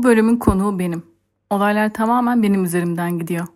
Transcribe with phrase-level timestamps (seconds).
[0.00, 1.06] Bu bölümün konuğu benim.
[1.50, 3.46] Olaylar tamamen benim üzerimden gidiyor.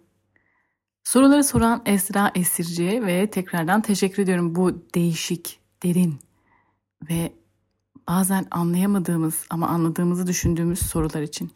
[1.04, 6.18] Soruları soran Esra Esirci'ye ve tekrardan teşekkür ediyorum bu değişik, derin
[7.10, 7.32] ve
[8.08, 11.50] bazen anlayamadığımız ama anladığımızı düşündüğümüz sorular için.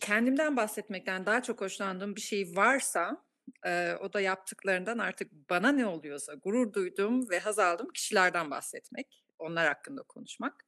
[0.00, 3.24] Kendimden bahsetmekten daha çok hoşlandığım bir şey varsa,
[3.66, 9.24] eee, o da yaptıklarından artık bana ne oluyorsa gurur duyduğum ve haz aldığım kişilerden bahsetmek,
[9.38, 10.64] onlar hakkında konuşmak.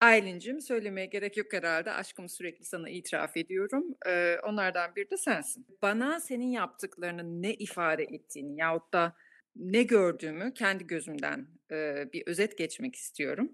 [0.00, 3.84] Aylin'cim, söylemeye gerek yok herhâlde, aşkımı sürekli sana itiraf ediyorum.
[4.06, 5.66] Eee, onlardan biri de sensin.
[5.82, 9.16] Bana senin yaptıklarının ne ifade ettiğini yahut da
[9.56, 13.52] ne gördüğümü kendi gözümden, eee, bir özet geçmek istiyorum.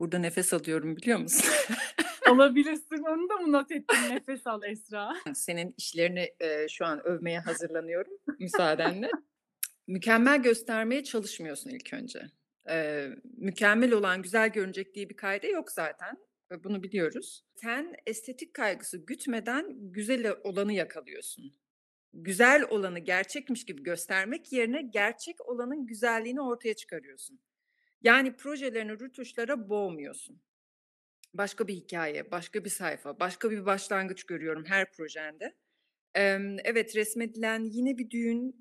[0.00, 1.50] Burada nefes alıyorum, biliyor musun?
[2.34, 4.10] Alabilirsin, onu da mı not ettin?
[4.10, 5.14] Nefes al Esra.
[5.34, 9.10] Senin işlerini, eee, şu an övmeye hazırlanıyorum müsaadenle.
[9.86, 12.22] Mükemmel göstermeye çalışmıyorsun ilk önce.
[12.68, 16.16] Eee, mükemmel olan güzel görünecek diye bir kaide yok zaten.
[16.64, 17.44] Bunu biliyoruz.
[17.54, 21.54] Sen estetik kaygısı gütmeden güzel olanı yakalıyorsun.
[22.12, 27.40] Güzel olanı gerçekmiş gibi göstermek yerine gerçek olanın güzelliğini ortaya çıkarıyorsun.
[28.02, 30.40] Yani projelerini rötuşlara boğmuyorsun.
[31.34, 35.54] Başka bir hikâye, başka bir sayfa, başka bir başlangıç görüyorum her projende.
[36.64, 38.58] Evet, resmedilen yine bir düğün,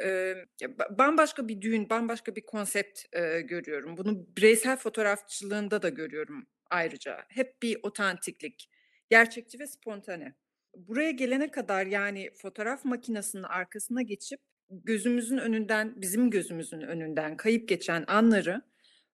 [0.98, 3.00] bambaşka bir düğün, bambaşka bir konsept,
[3.44, 3.98] görüyorum.
[3.98, 7.26] Bunu bireysel fotoğrafçılığında da görüyorum ayrıca.
[7.30, 8.70] Hep bir otantiklik,
[9.10, 10.36] gerçekçi ve spontane.
[10.76, 18.04] Buraya gelene kadar, yani, fotoğraf makinesinin arkasına geçip gözümüzün önünden, bizim gözümüzün önünden kayıp geçen
[18.08, 18.62] anları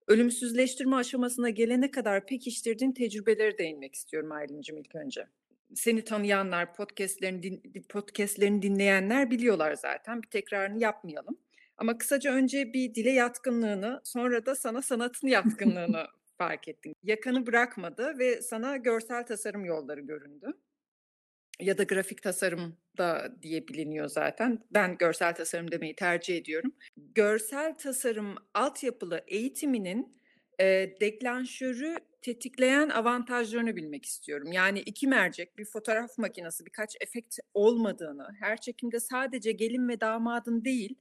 [0.09, 5.27] ölümsüzleştirme aşamasına gelene kadar pekiştirdiğin tecrübelere değinmek istiyorum Aylin'cim ilk önce.
[5.75, 10.21] Seni tanıyanlar, podcast'lerini din podcast'lerini dinleyenler biliyorlar zaten.
[10.21, 11.37] Bir tekrarını yapmayalım.
[11.77, 16.05] Ama kısaca önce bir dile yatkınlığını, sonra da sana sanatın yatkınlığını
[16.37, 16.93] fark ettim.
[17.03, 20.53] Yakanı bırakmadı ve sana görsel tasarım yolları göründü.
[21.59, 24.59] Ya da grafik tasarım da diye biliniyor zaten.
[24.71, 26.75] Ben görsel tasarım demeyi tercih ediyorum.
[26.97, 30.15] Görsel tasarım altyapılı eğitiminin,
[30.59, 34.51] eee, deklanşörü tetikleyen avantajlarını bilmek istiyorum.
[34.51, 40.65] Yani 2 mercek, bir fotoğraf makinesi, birkaç efekt olmadığını, her çekimde sadece gelin ve damadın
[40.65, 40.95] değil,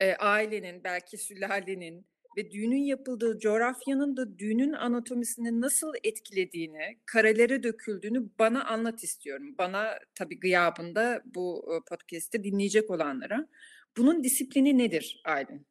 [0.00, 8.30] eee, ailenin, belki sülalenin ve düğünün yapıldığı coğrafyanın da düğünün anatomisini nasıl etkilediğini, karelere döküldüğünü
[8.38, 9.54] bana anlat istiyorum.
[9.58, 13.48] Bana, tabii gıyabında bu, ııı, podcast'i dinleyecek olanlara.
[13.96, 15.66] Bunun disiplini nedir Aylin?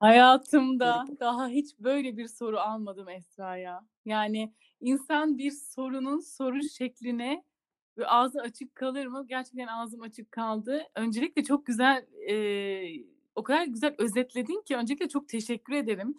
[0.00, 3.86] Hayatımda daha hiç böyle bir soru almadım Esra ya.
[4.04, 7.44] Yani insan bir sorunun soru şekline
[7.96, 9.24] böyle ağzı açık kalır mı?
[9.28, 10.82] Gerçekten ağzım açık kaldı.
[10.94, 13.04] Öncelikle çok güzel, eee,
[13.36, 16.14] o kadar güzel özetledin ki öncelikle çok teşekkür ederim.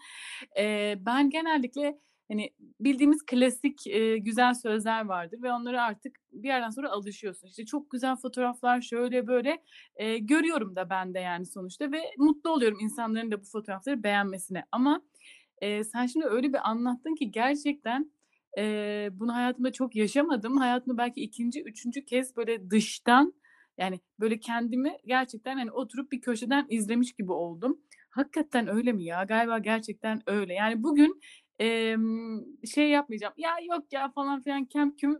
[0.57, 1.99] Eee, ben genellikle,
[2.31, 2.49] hani,
[2.79, 7.47] bildiğimiz klasik, eee, güzel sözler vardır ve onlara artık bir yerden sonra alışıyorsun.
[7.47, 9.63] İşte, çok güzel fotoğraflar, şöyle böyle,
[9.99, 14.63] eee, görüyorum da ben de yani sonuçta ve mutlu oluyorum insanların da bu fotoğrafları beğenmesine.
[14.71, 15.01] Ama,
[15.61, 18.11] eee, sen şimdi öyle bir anlattın ki gerçekten,
[18.57, 20.57] eee, bunu hayatımda çok yaşamadım.
[20.57, 23.33] Hayatımda belki 2'nci, 3'üncü kez böyle dıştan,
[23.77, 27.81] yani, böyle kendimi gerçekten, hani, oturup bir köşeden izlemiş gibi oldum.
[28.09, 29.23] Hakikaten öyle mi ya?
[29.23, 30.53] Galiba gerçekten öyle.
[30.53, 31.21] Yani bugün,
[31.59, 35.19] emm, şey yapmayacağım, "Ya, yok ya." falan filan kem küm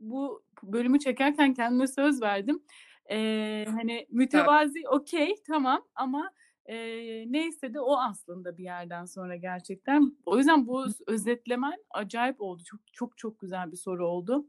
[0.00, 2.62] bu bölümü çekerken kendime söz verdim.
[3.10, 6.30] Eee, hani, mütevazi okay, tamam ama,
[6.68, 10.16] eee, neyse de o aslında bir yerden sonra gerçekten.
[10.26, 12.62] O yüzden bu özetlemen acayip oldu.
[12.66, 14.46] Çok, çok, çok güzel bir soru oldu.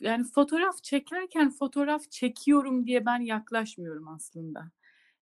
[0.00, 4.70] Yani fotoğraf çekerken fotoğraf çekiyorum diye ben yaklaşmıyorum aslında.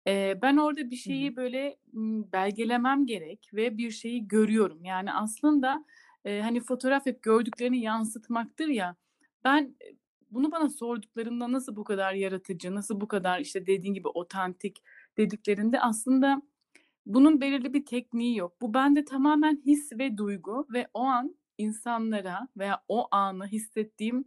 [0.07, 1.77] Eee, ben orada bir şeyi böyle,
[2.33, 4.85] belgelemem gerek ve bir şeyi görüyorum.
[4.85, 5.85] Yani aslında,
[6.25, 8.95] eee, hani, fotoğraf hep gördüklerini yansıtmaktır ya,
[9.43, 9.95] ben, eee,
[10.31, 14.83] bunu bana sorduklarında nasıl bu kadar yaratıcı, nasıl bu kadar, işte, dediğin gibi otantik
[15.17, 16.41] dediklerinde aslında
[17.05, 18.61] bunun belirli bir tekniği yok.
[18.61, 24.25] Bu bende tamamen his ve duygu ve o an insanlara veya o anı hissettiğim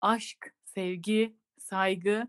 [0.00, 2.28] aşk, sevgi, saygı,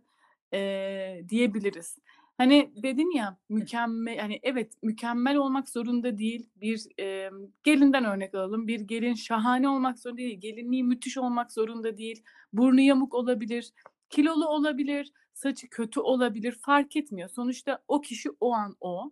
[0.54, 1.98] eee, diyebiliriz.
[2.38, 6.50] Hani, dedin ya, mükemme hani, evet, mükemmel olmak zorunda değil.
[6.56, 8.68] Bir, emm, gelinden örnek alalım.
[8.68, 10.40] Bir gelin şahane olmak zorunda değil.
[10.42, 12.24] Gelinliği müthiş olmak zorunda değil.
[12.54, 13.72] Burnu yamuk olabilir,
[14.10, 17.30] kilolu olabilir, saçı kötü olabilir, fark etmiyor.
[17.30, 19.12] Sonuçta o kişi o an o.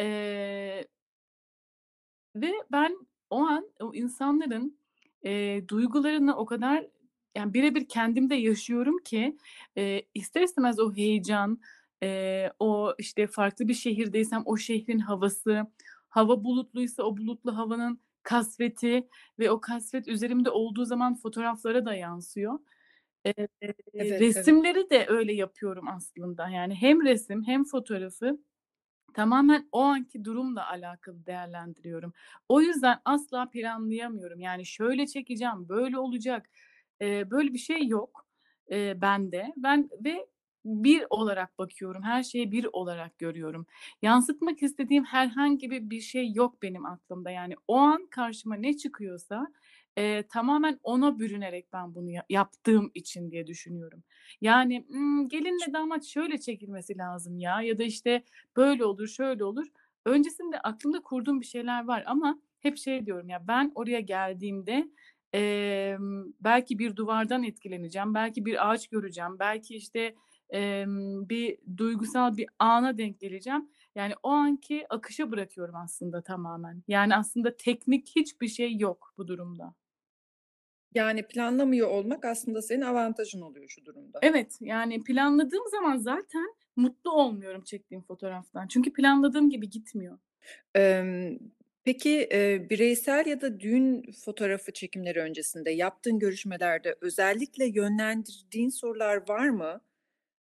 [0.00, 0.88] Eee
[2.36, 2.96] ve ben
[3.30, 4.78] o an o insanların,
[5.24, 6.86] eee, duygularını o kadar
[7.36, 9.36] yani birebir kendimde yaşıyorum ki,
[9.76, 11.60] eee, ister istemez o heyecan,
[12.02, 15.66] eee, o, işte, farklı bir şehirdeysem o şehrin havası,
[16.08, 19.08] hava bulutluysa o bulutlu havanın kasveti
[19.38, 22.58] ve o kasvet üzerimde olduğu zaman fotoğraflara da yansıyor.
[23.24, 23.48] Eee,
[23.92, 24.56] Evet, evet.
[24.56, 26.48] resimleri de öyle yapıyorum aslında.
[26.48, 28.38] Yani hem resim hem fotoğrafı
[29.14, 32.12] Tamamen o anki durumla alakalı değerlendiriyorum.
[32.48, 34.40] O yüzden asla planlayamıyorum.
[34.40, 36.50] Yani şöyle çekeceğim, böyle olacak.
[37.00, 38.26] Eee, böyle bir şey yok,
[38.70, 39.52] eee, bende.
[39.56, 40.26] Ben ve
[40.64, 42.02] bir olarak bakıyorum.
[42.02, 43.66] Her şeyi bir olarak görüyorum.
[44.02, 47.30] Yansıtmak istediğim herhangi bir bir şey yok benim aklımda.
[47.30, 49.48] Yani o an karşıma ne çıkıyorsa,
[49.98, 54.04] eee, tamamen ona bürünerek ben bunu ya yaptığım için diye düşünüyorum.
[54.42, 54.86] Yani,
[55.28, 58.24] gelinle damat şöyle çekilmesi lazım ya ya da, işte,
[58.56, 59.66] böyle olur, şöyle olur.
[60.06, 64.88] Öncesinde aklımda kurduğum bir şeyler var ama hep şey diyorum ya, ben oraya geldiğimde,
[65.32, 70.16] emm, belki bir duvardan etkileneceğim, belki bir ağaç göreceğim, belki, işte,
[70.50, 73.68] emm, bir duygusal bir ana denk geleceğim.
[73.94, 76.82] Yani o anki akışa bırakıyorum aslında tamamen.
[76.88, 79.74] Yani aslında teknik hiçbir şey yok bu durumda.
[80.94, 84.20] Yani planlamıyor olmak aslında senin avantajın oluyor şu durumda.
[84.22, 88.66] Evet, yani planladığım zaman zaten mutlu olmuyorum çektiğim fotoğraftan.
[88.68, 90.18] Çünkü planladığım gibi gitmiyor.
[90.74, 91.38] Emm,
[91.84, 99.48] peki, eee, bireysel ya da düğün fotoğrafı çekimleri öncesinde yaptığın görüşmelerde özellikle yönlendirdiğin sorular var
[99.48, 99.80] mı?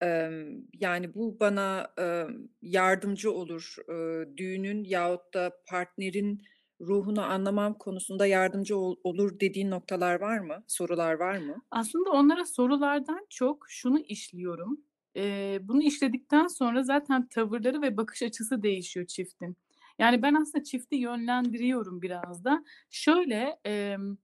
[0.03, 6.43] Emm, yani, bu bana, emm, yardımcı olur, ııı, düğünün yahut da partnerin
[6.81, 10.65] ruhunu anlamam konusunda yardımcı ol olur dediğin noktalar var mı?
[10.67, 11.63] Sorular var mı?
[11.71, 14.81] Aslında onlara sorulardan çok şunu işliyorum.
[15.15, 19.57] Eee, bunu işledikten sonra zaten tavırları ve bakış açısı değişiyor çiftin.
[19.99, 22.65] Yani ben aslında çifti yönlendiriyorum biraz da.
[22.91, 24.17] Şöyle, emm,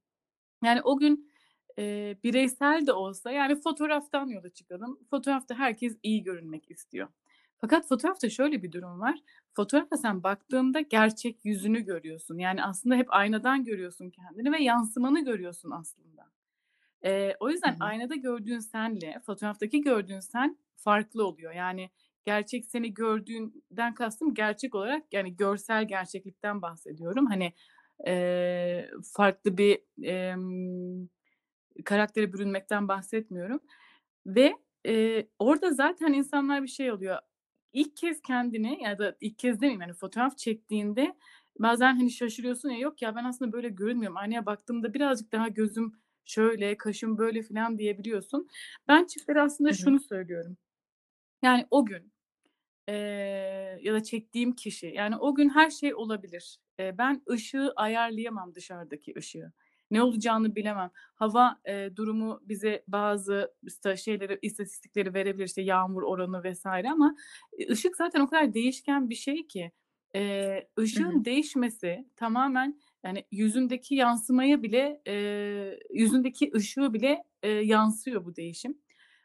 [0.65, 1.33] yani o gün,
[1.79, 4.99] eee, bireysel de olsa yani fotoğraftan yola çıkalım.
[5.11, 7.09] Fotoğrafta herkes iyi görünmek istiyor.
[7.59, 9.21] Fakat fotoğrafta şöyle bir durum var.
[9.57, 12.39] Fotoğrafa sen baktığında gerçek yüzünü görüyorsun.
[12.39, 16.31] Yani aslında hep aynadan görüyorsun kendini ve yansımanı görüyorsun aslında.
[17.05, 17.77] Eee, o yüzden hı.
[17.81, 21.53] aynada gördüğün senle fotoğraftaki gördüğün sen farklı oluyor.
[21.53, 21.91] Yani
[22.25, 27.27] gerçek seni gördüğünden kastım gerçek olarak yani görsel gerçeklikten bahsediyorum.
[27.27, 27.53] Hani,
[28.07, 31.09] eee, farklı bir, emm,
[31.85, 33.61] karaktere bürünmekten bahsetmiyorum
[34.27, 34.55] ve,
[34.85, 37.19] eee, orada zaten insanlar bir şey oluyor.
[37.75, 41.15] İlk kez kendini ya da ilk kez demeyeyim, hani, fotoğraf çektiğinde
[41.61, 44.17] bazen, hani, şaşırıyorsun ya, "Yok ya, ben aslında böyle görünmüyorum.
[44.19, 45.93] Aynaya baktığımda birazcık daha gözüm
[46.25, 48.49] şöyle, kaşım böyle." filan diyebiliyorsun.
[48.89, 49.85] Ben çiftlere aslında Hı hı.
[49.85, 50.57] şunu söylüyorum.
[51.43, 52.13] Yani o gün
[52.89, 56.59] Eee, ya da çektiğim kişi, yani o gün her şey olabilir.
[56.79, 59.53] Eee, ben ışığı ayarlayamam dışarıdaki ışığı.
[59.95, 60.91] Ne olacağını bilemem.
[61.15, 66.67] Hava, eee, durumu bize bazı ista şeyleri, istatistikleri verebilir, işte yağmur oranı vs.
[66.67, 67.17] ama,
[67.59, 69.73] eee, ışık zaten o kadar değişken bir şey ki,
[70.93, 71.03] hı.
[71.03, 78.79] ışığın değişmesi tamamen, yani yüzündeki yansımaya bile, eee, yüzündeki ışığı bile, eee, yansıyor bu değişim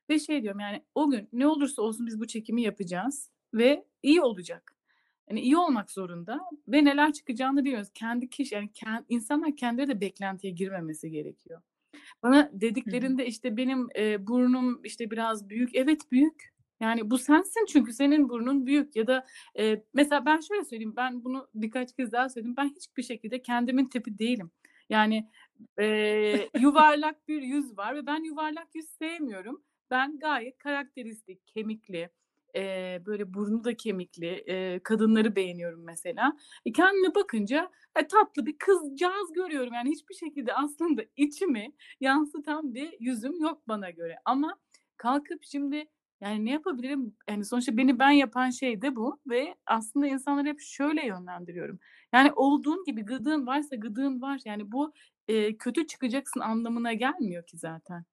[0.10, 3.32] ve şey diyorum, yani o gün ne olursa olsun biz bu çekimi yapacağız.
[3.54, 4.79] Ve iyi olacak.
[5.30, 7.90] Hani, iyi olmak zorunda ve neler çıkacağını bilmiyoruz.
[7.94, 11.62] Kendi kişi yani ken insanlar kendileri de beklentiye girmemesi gerekiyor.
[12.24, 15.76] Bana dediklerinde, işte, benim, eee, burnum, işte, biraz büyük.
[15.76, 16.50] Evet, büyük.
[16.82, 19.26] Yani bu sensin çünkü senin burnun büyük ya da,
[19.58, 22.58] eee, mesela ben şöyle söyleyeyim, ben bunu birkaç kez daha söyledim.
[22.58, 24.52] Ben hiçbir şekilde kendimin tipi değilim.
[24.90, 25.30] Yani,
[25.80, 29.64] eee, yuvarlak bir yüz var ve ben yuvarlak yüz sevmiyorum.
[29.92, 32.10] Ben gayet karakteristik, kemikli,
[32.56, 36.34] eee, böyle burnu da kemikli, eee, kadınları beğeniyorum mesela.
[36.66, 39.74] E, kendime bakınca, e, tatlı bir kızcağız görüyorum.
[39.74, 44.16] Yani hiçbir şekilde aslında içimi yansıtan bir yüzüm yok bana göre.
[44.26, 44.58] Ama
[44.98, 45.86] kalkıp şimdi,
[46.22, 47.16] yani, ne yapabilirim?
[47.30, 51.80] Yani, sonuçta beni ben yapan şey de bu ve aslında insanları hep şöyle yönlendiriyorum.
[52.14, 54.40] Yani, olduğun gibi gıdığın varsa gıdığın var.
[54.46, 54.94] Yani, bu,
[55.28, 58.04] eee, kötü çıkacaksın anlamına gelmiyor ki zaten.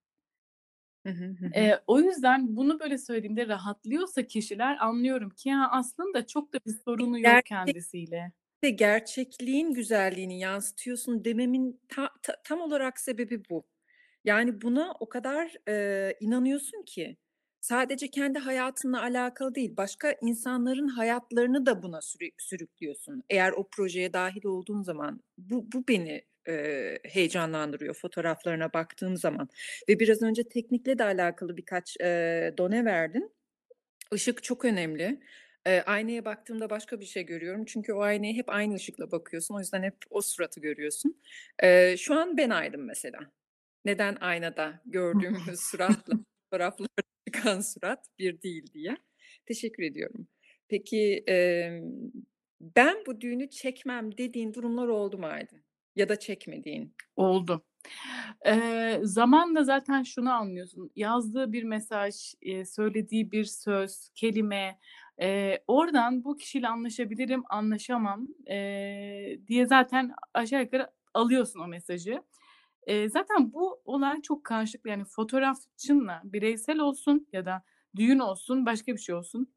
[1.55, 6.71] Eee, o yüzden bunu böyle söylediğimde rahatlıyorsa kişiler anlıyorum ki ya, aslında çok da bir
[6.85, 8.31] sorunu yok kendisiyle.
[8.61, 13.67] Gerçekte gerçekliğin güzelliğini yansıtıyorsun dememin ta ta tam olarak sebebi bu.
[14.25, 17.17] Yani, buna o kadar, eee, inanıyorsun ki
[17.61, 23.23] sadece kendi hayatınla alakalı değil, başka insanların hayatlarını da buna sürü sürüklüyorsun.
[23.29, 29.49] Eğer o projeye dâhil olduğun zaman bu bu beni, eee, heyecanlandırıyor fotoğraflarına baktığım zaman
[29.89, 33.31] ve biraz önce teknikle de alakalı birkaç, eee, done verdin.
[34.13, 35.19] Işık çok önemli.
[35.67, 39.55] Eee, aynaya baktığımda başka bir şey görüyorum çünkü o aynaya hep aynı ışıkla bakıyorsun.
[39.55, 41.21] O yüzden hep o suratı görüyorsun.
[41.63, 43.19] Eee, şu an ben aydım mesela.
[43.85, 46.13] Neden aynada gördüğümüz suratla
[46.51, 48.97] fotoğraflarda çıkan surat bir değil diye.
[49.45, 50.27] Teşekkür ediyorum.
[50.69, 52.11] Peki, emm,
[52.61, 55.66] "Ben bu düğünü çekmem." dediğin durumlar oldu mu Aydın?
[55.97, 56.95] Ya da çekmediğin?
[57.15, 57.63] Oldu.
[58.45, 62.15] Eee, zamanla zaten şunu anlıyorsun, yazdığı bir mesaj,
[62.67, 64.79] söylediği bir söz, kelime,
[65.21, 72.23] eee, oradan bu kişiyle anlaşabilirim, anlaşamam, eee, diye zaten aşağı yukarı alıyorsun o mesajı.
[72.87, 74.91] Eee, zaten bu olay çok karşılıklı.
[74.91, 77.63] Yani fotoğrafçınla bireysel olsun ya da
[77.97, 79.47] düğün olsun, başka bir şey olsun.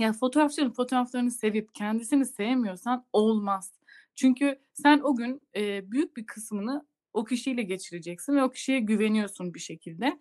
[0.00, 3.72] Ya, fotoğrafçının fotoğraflarını sevip kendisini sevmiyorsan olmaz.
[4.16, 9.54] Çünkü sen o gün, eee, büyük bir kısmını o kişiyle geçireceksin ve o kişiye güveniyorsun
[9.54, 10.18] bir şekilde.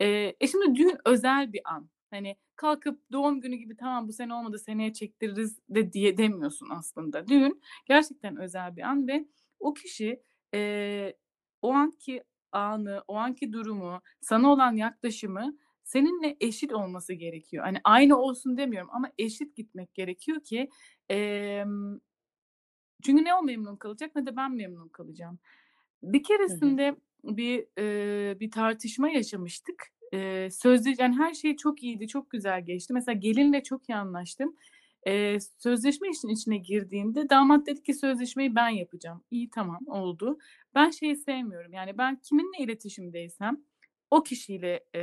[0.00, 1.90] Eee, e, şimdi düğün özel bir an.
[2.10, 7.28] Hani, kalkıp doğum günü gibi, "Tamam, bu sene olmadı, seneye çektiririz." de diye demiyorsun aslında.
[7.28, 9.26] Düğün gerçekten özel bir an ve
[9.60, 10.22] o kişi,
[10.54, 11.16] eee,
[11.62, 12.22] o anki
[12.52, 17.64] anı, o anki durumu, sana olan yaklaşımı seninle eşit olması gerekiyor.
[17.64, 20.68] Hani, aynı olsun demiyorum ama eşit gitmek gerekiyor ki,
[21.08, 21.98] emm
[23.06, 25.38] çünkü ne o memnun kalacak ne de ben memnun kalacağım.
[26.02, 29.84] Bir keresinde bir, eee, bir tartışma yaşamıştık.
[30.12, 32.94] Eee, sözde yani her şey çok iyiydi, çok güzel geçti.
[32.94, 34.56] Mesela gelinle çok iyi anlaştım.
[35.06, 39.24] Eee, sözleşme işin içine girdiğinde damat dedi ki sözleşmeyi ben yapacağım.
[39.30, 40.38] İyi, tamam, oldu.
[40.74, 43.64] Ben şeyi sevmiyorum, yani ben kiminle iletişimdeysem
[44.10, 45.00] o kişiyle, eee,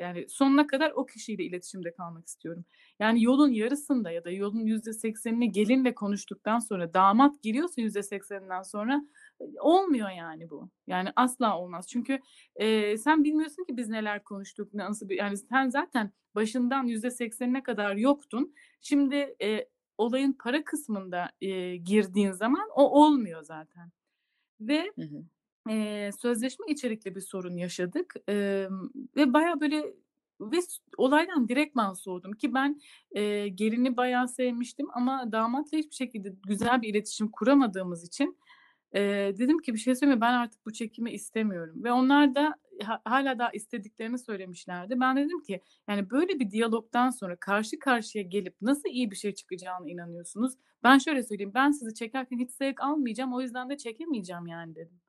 [0.00, 2.64] yani sonuna kadar o kişiyle iletişimde kalmak istiyorum.
[3.00, 9.02] Yani yolun yarısında ya da yolun %80'ini gelinle konuştuktan sonra damat giriyorsa %80'inden sonra,
[9.40, 10.70] eee, olmuyor yani bu.
[10.86, 11.86] Yani asla olmaz.
[11.88, 12.18] Çünkü,
[12.60, 17.96] eee, sen bilmiyorsun ki biz neler konuştuk, nasıl bir yani sen zaten başından %80'ine kadar
[17.96, 18.54] yoktun.
[18.80, 23.90] Şimdi, eee, olayın para kısmında, eee, girdiğin zaman o olmuyor zaten
[24.60, 25.24] ve, Hı hı.
[25.70, 29.94] eee, sözleşme içerikli bir sorun yaşadık, emm, ve bayağı böyle
[30.40, 30.56] ve
[30.98, 32.80] olaydan direktman soğudum ki ben,
[33.14, 38.38] eee, gelini bayağı sevmiştim ama damatla hiçbir şekilde güzel bir iletişim kuramadığımız için,
[38.94, 40.20] eee, dedim ki, "Bir şey söyleyeyim mi?
[40.22, 45.00] Ben artık bu çekimi istemiyorum." Ve onlar da hâ hâlâ daha istediklerini söylemişlerdi.
[45.00, 49.16] Ben de dedim ki, "Yani böyle bir diyalogdan sonra karşı karşıya gelip nasıl iyi bir
[49.16, 50.54] şey çıkacağına inanıyorsunuz?
[50.84, 55.00] Ben şöyle söyleyeyim, ben sizi çekerken hiç zevk almayacağım, o yüzden de çekemeyeceğim yani." dedim.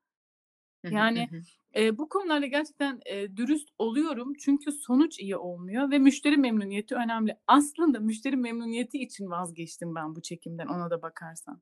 [0.89, 1.29] Yani,
[1.75, 7.37] eee, bu konularda gerçekten, eee, dürüst oluyorum çünkü sonuç iyi olmuyor ve müşteri memnuniyeti önemli.
[7.47, 11.61] Aslında müşteri memnuniyeti için vazgeçtim ben bu çekimden ona da bakarsan.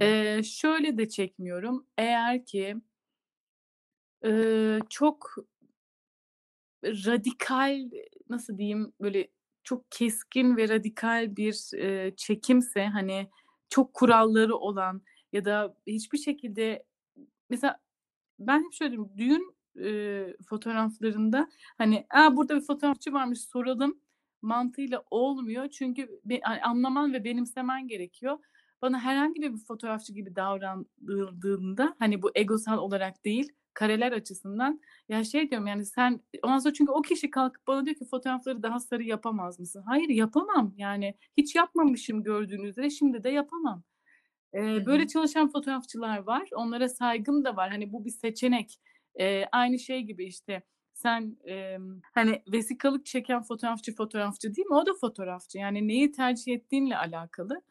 [0.00, 2.76] Eee, şöyle de çekmiyorum, eğer ki
[4.24, 5.34] ııı, çok
[6.84, 7.90] radikal,
[8.28, 9.28] nasıl diyeyim, böyle
[9.64, 13.30] çok keskin ve radikal bir, eee, çekimse, hani,
[13.70, 16.84] çok kuralları olan ya da hiçbir şekilde
[17.50, 17.78] mesela
[18.38, 24.00] ben hep şöyle diyorum, düğün, eee, fotoğraflarında, hani, "A, burada bir fotoğrafçı varmış, soralım."
[24.42, 25.68] mantığıyla olmuyor.
[25.70, 28.38] Çünkü be a anlaman ve benimsemen gerekiyor.
[28.82, 35.50] Bana herhangi bir fotoğrafçı gibi davranıldığında, hani, bu egosal olarak değil, kareler açısından, ya, şey
[35.50, 39.02] diyorum, yani, sen ondan sonra çünkü o kişi kalkıp bana diyor ki, "Fotoğrafları daha sarı
[39.04, 40.74] yapamaz mısın?" Hayır, yapamam.
[40.78, 43.82] Yani, hiç yapmamışım gördüğün üzere, şimdi de yapamam.
[44.54, 46.48] Eee, böyle çalışan fotoğrafçılar var.
[46.56, 47.70] Onlara saygım da var.
[47.70, 48.80] Hani, bu bir seçenek.
[49.18, 50.62] Eee, aynı şey gibi, işte,
[50.94, 54.74] sen, emm, hani, vesikalık çeken fotoğrafçı, fotoğrafçı değil mi?
[54.74, 55.58] O da fotoğrafçı.
[55.58, 57.62] Yani neyi tercih ettiğinle alakalı.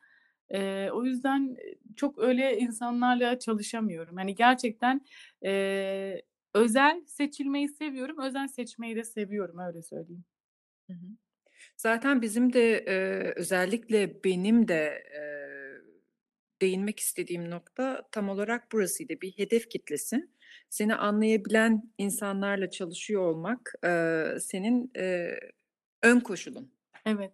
[0.52, 1.58] Eee, o yüzden,
[1.96, 4.18] çok öyle insanlarla çalışamıyorum.
[4.18, 5.02] Hani, gerçekten,
[5.44, 10.26] eee, özel seçilmeyi seviyorum, özel seçmeyi de seviyorum, öyle söyleyeyim.
[10.88, 11.08] Hı hı.
[11.78, 15.59] Zaten bizim de, eee, özellikle benim de, eee,
[16.62, 19.14] değinmek istediğim nokta tam olarak burasıydı.
[19.22, 20.30] Bir hedef kitlesi.
[20.70, 25.40] Seni anlayabilen insanlarla çalışıyor olmak, eee, senin, eee,
[26.04, 26.74] ön koşulun.
[27.06, 27.32] Evet.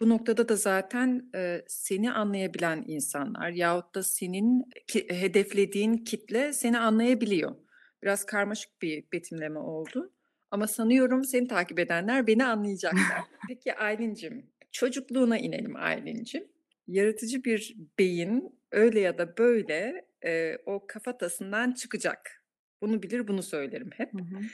[0.00, 6.78] Bu noktada da zaten, eee, seni anlayabilen insanlar yahut da senin ki hedeflediğin kitle seni
[6.78, 7.56] anlayabiliyor.
[8.02, 10.12] Biraz karmaşık bir betimleme oldu
[10.50, 13.22] ama sanıyorum seni takip edenler beni anlayacaklar.
[13.48, 16.53] Peki Aylin'cim, çocukluğuna inelim Aylin'cim.
[16.86, 22.44] Yaratıcı bir beyin öyle ya da böyle, eee, o kafatasından çıkacak.
[22.82, 24.12] Bunu bilir, bunu söylerim hep.
[24.12, 24.50] Hı hı.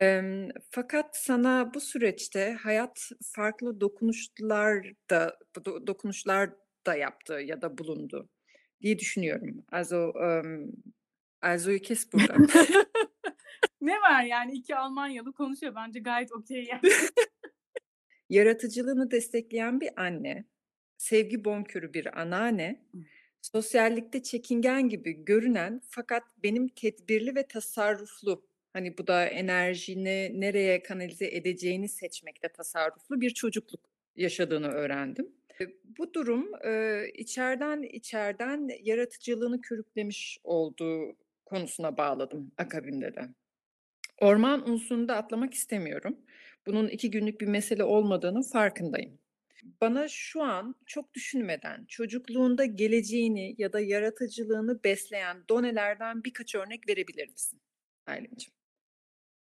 [0.00, 6.50] Emm, fakat sana bu süreçte hayat farklı dokunuşlar da do dokunuşlar
[6.86, 8.28] da yaptı ya da bulundu
[8.82, 9.64] diye düşünüyorum.
[9.72, 10.70] Also, ähm,
[11.42, 12.34] also ich es burada.
[13.80, 15.74] Ne var yani 2 Almanyalı konuşuyor.
[15.74, 16.80] Bence gayet okay yani.
[18.30, 20.44] Yaratıcılığını destekleyen bir anne,
[21.04, 22.80] sevgi bonkörü bir anneanne,
[23.42, 31.26] Sosyallikte çekingen gibi görünen fakat benim tedbirli ve tasarruflu, hani, bu da enerjini nereye kanalize
[31.26, 33.80] edeceğini seçmekte tasarruflu bir çocukluk
[34.16, 35.32] yaşadığını öğrendim.
[35.98, 36.50] Bu durum,
[37.14, 43.28] içeriden içeriden yaratıcılığını körüklemiş olduğu konusuna bağladım akabinde de.
[44.20, 46.18] Orman unsurunu da atlamak istemiyorum.
[46.66, 49.18] Bunun 2 günlük bir mesele olmadığının farkındayım.
[49.64, 57.28] Bana şu an çok düşünmeden çocukluğunda geleceğini ya da yaratıcılığını besleyen donelerden birkaç örnek verebilir
[57.28, 57.60] misin
[58.06, 58.52] Aylin'cim?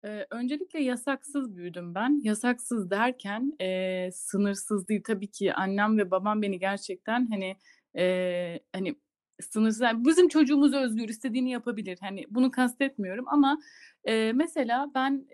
[0.04, 2.22] Eee, öncelikle yasaksız büyüdüm ben.
[2.24, 5.02] Yasaksız derken, eee, sınırsız değil.
[5.06, 7.56] Tabii ki annem ve babam beni gerçekten, hani,
[7.96, 8.96] eee, hani,
[9.42, 11.98] sınırsız yani bizim çocuğumuz özgür, istediğini yapabilir.
[12.02, 13.60] Hani, bunu kastetmiyorum ama,
[14.08, 15.28] eee, mesela ben,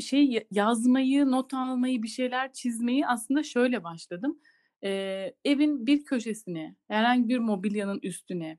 [0.00, 4.38] şey ya yazmayı, not almayı, bir şeyler çizmeyi aslında şöyle başladım.
[4.82, 8.58] Eee, evin bir köşesine, herhangi bir mobilyanın üstüne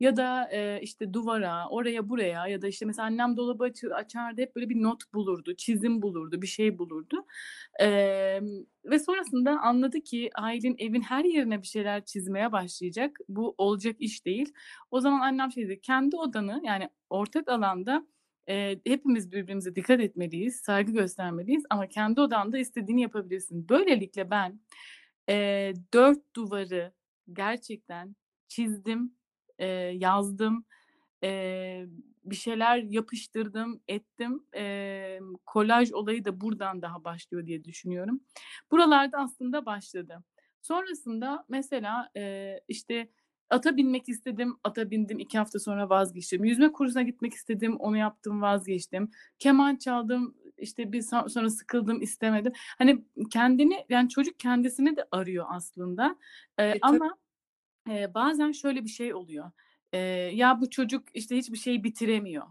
[0.00, 4.40] ya da, eee, işte, duvara, oraya buraya ya da, işte, mesela annem dolabı açı açardı,
[4.42, 7.26] hep böyle bir not bulurdu, çizim bulurdu, bir şey bulurdu.
[7.80, 8.46] Emm,
[8.84, 13.18] ve sonrasında anladı ki Aylin evin her yerine bir şeyler çizmeye başlayacak.
[13.28, 14.52] Bu olacak iş değil.
[14.90, 18.06] O zaman annem şey dedi, "Kendi odanı, yani ortak alanda,
[18.48, 24.60] eee, hepimiz birbirimize dikkat etmeliyiz, saygı göstermeliyiz ama kendi odanda istediğini yapabilirsin." Böylelikle ben,
[25.28, 26.92] eee, 4 duvarı
[27.32, 28.16] gerçekten
[28.48, 29.14] çizdim,
[29.60, 29.66] eee,
[29.98, 30.64] yazdım,
[31.22, 31.86] eee,
[32.24, 34.46] bir şeyler yapıştırdım, ettim.
[34.52, 38.20] Emm, kolaj olayı da buradan daha başlıyor diye düşünüyorum.
[38.70, 40.24] Buralarda aslında başladı.
[40.62, 43.08] Sonrasında mesela, eee, işte,
[43.52, 46.44] ata binmek istedim, ata bindim, 2 hafta sonra vazgeçtim.
[46.44, 49.10] Yüzme kursuna gitmek istedim, onu yaptım, vazgeçtim.
[49.38, 52.52] Keman çaldım, işte, bir sonra sıkıldım, istemedim.
[52.78, 56.16] Hani, kendini, yani, çocuk kendisini de arıyor aslında,
[56.58, 57.16] eee, E, ama
[57.88, 59.50] Eee, bazen şöyle bir şey oluyor.
[59.92, 60.00] Eee,
[60.34, 62.46] ya bu çocuk, işte, hiçbir şeyi bitiremiyor.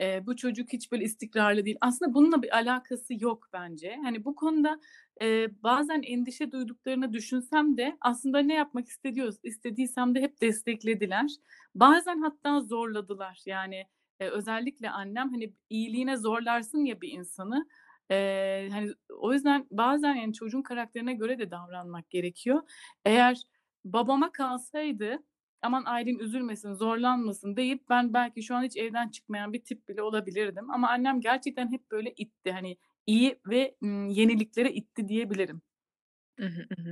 [0.00, 1.76] Eee, bu çocuk hiç böyle istikrarlı değil.
[1.80, 3.96] Aslında bununla bir alakası yok bence.
[4.02, 4.80] Hani, bu konuda,
[5.20, 11.30] eee, bazen endişe duyduklarını düşünsem de aslında ne yapmak istediyor istediysem de hep desteklediler.
[11.74, 13.42] Bazen hatta zorladılar.
[13.46, 13.84] Yani,
[14.20, 17.66] eee, özellikle annem, hani, iyiliğine zorlarsın ya bir insanı,
[18.10, 22.62] eee, hani, o yüzden bazen, yani, çocuğun karakterine göre de davranmak gerekiyor.
[23.04, 23.42] Eğer
[23.84, 25.18] Babama kalsaydı,
[25.62, 30.02] "Aman Aylin üzülmesin, zorlanmasın." deyip ben belki şu an hiç evden çıkmayan bir tip bile
[30.02, 32.52] olabilirdim ama annem gerçekten hep böyle itti.
[32.52, 33.76] Hani iyi ve,
[34.10, 35.62] yeniliklere itti diyebilirim.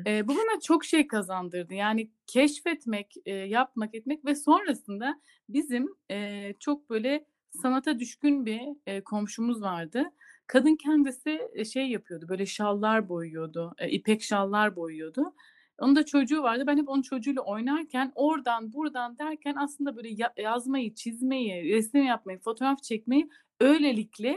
[0.06, 1.74] Eee, bu bana çok şey kazandırdı.
[1.74, 7.26] Yani keşfetmek, eee, yapmak, etmek ve sonrasında bizim, eee, çok böyle
[7.62, 10.04] sanata düşkün bir, eee, komşumuz vardı.
[10.46, 11.40] Kadın kendisi,
[11.72, 15.34] şey yapıyordu, böyle şallar boyuyordu, eee, ipek şallar boyuyordu.
[15.78, 16.64] Onun da çocuğu vardı.
[16.66, 22.38] Ben hep onun çocuğuyla oynarken oradan buradan derken aslında böyle ya yazmayı, çizmeyi, resim yapmayı,
[22.40, 23.28] fotoğraf çekmeyi
[23.60, 24.36] öylelikle,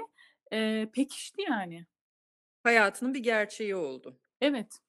[0.51, 1.85] eee, pekişti yani.
[2.63, 4.19] Hayatının bir gerçeği oldu.
[4.41, 4.79] Evet.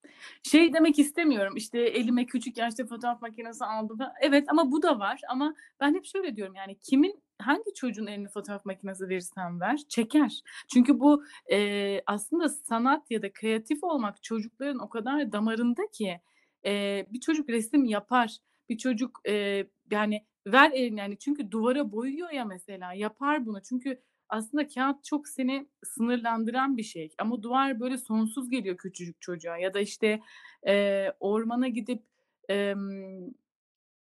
[0.42, 5.20] Şey demek istemiyorum, işte, elime küçük yaşta fotoğraf makinesi aldım Evet ama bu da var
[5.30, 10.42] ama ben hep şöyle diyorum, yani, kimin hangi çocuğun eline fotoğraf makinesi verirsen ver, çeker.
[10.72, 16.20] Çünkü bu, eee, aslında sanat ya da kreatif olmak çocukların o kadar damarında ki,
[16.64, 18.36] eee, bir çocuk resim yapar,
[18.68, 23.62] bir çocuk, eee, yani, ver eline, yani, çünkü duvara boyuyor ya mesela, yapar bunu.
[23.62, 29.58] Çünkü aslında kâğıt çok seni sınırlandıran bir şey ama duvar böyle sonsuz geliyor küçücük çocuğa
[29.58, 30.20] ya da, işte,
[30.66, 32.02] eee, ormana gidip,
[32.48, 33.30] emm,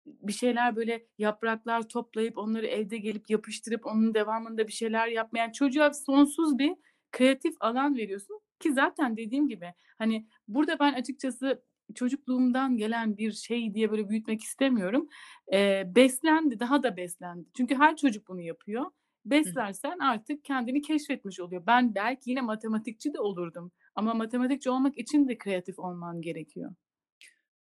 [0.05, 5.53] bir şeyler böyle yapraklar toplayıp onları evde gelip yapıştırıp onun devamında bir şeyler yapma, yani
[5.53, 6.75] çocuğa sonsuz bir
[7.11, 11.63] kreatif alan veriyorsun ki zaten dediğim gibi, hani, burada ben açıkçası
[11.95, 15.07] çocukluğumdan gelen bir şey diye böyle büyütmek istemiyorum.
[15.51, 17.49] Eee, beslendi, daha da beslendi.
[17.57, 18.85] Çünkü her çocuk bunu yapıyor.
[19.25, 21.63] Beslersen artık kendini keşfetmiş oluyor.
[21.67, 26.71] Ben belki yine matematikçi de olurdum ama matematikçi olmak için de kreatif olman gerekiyor.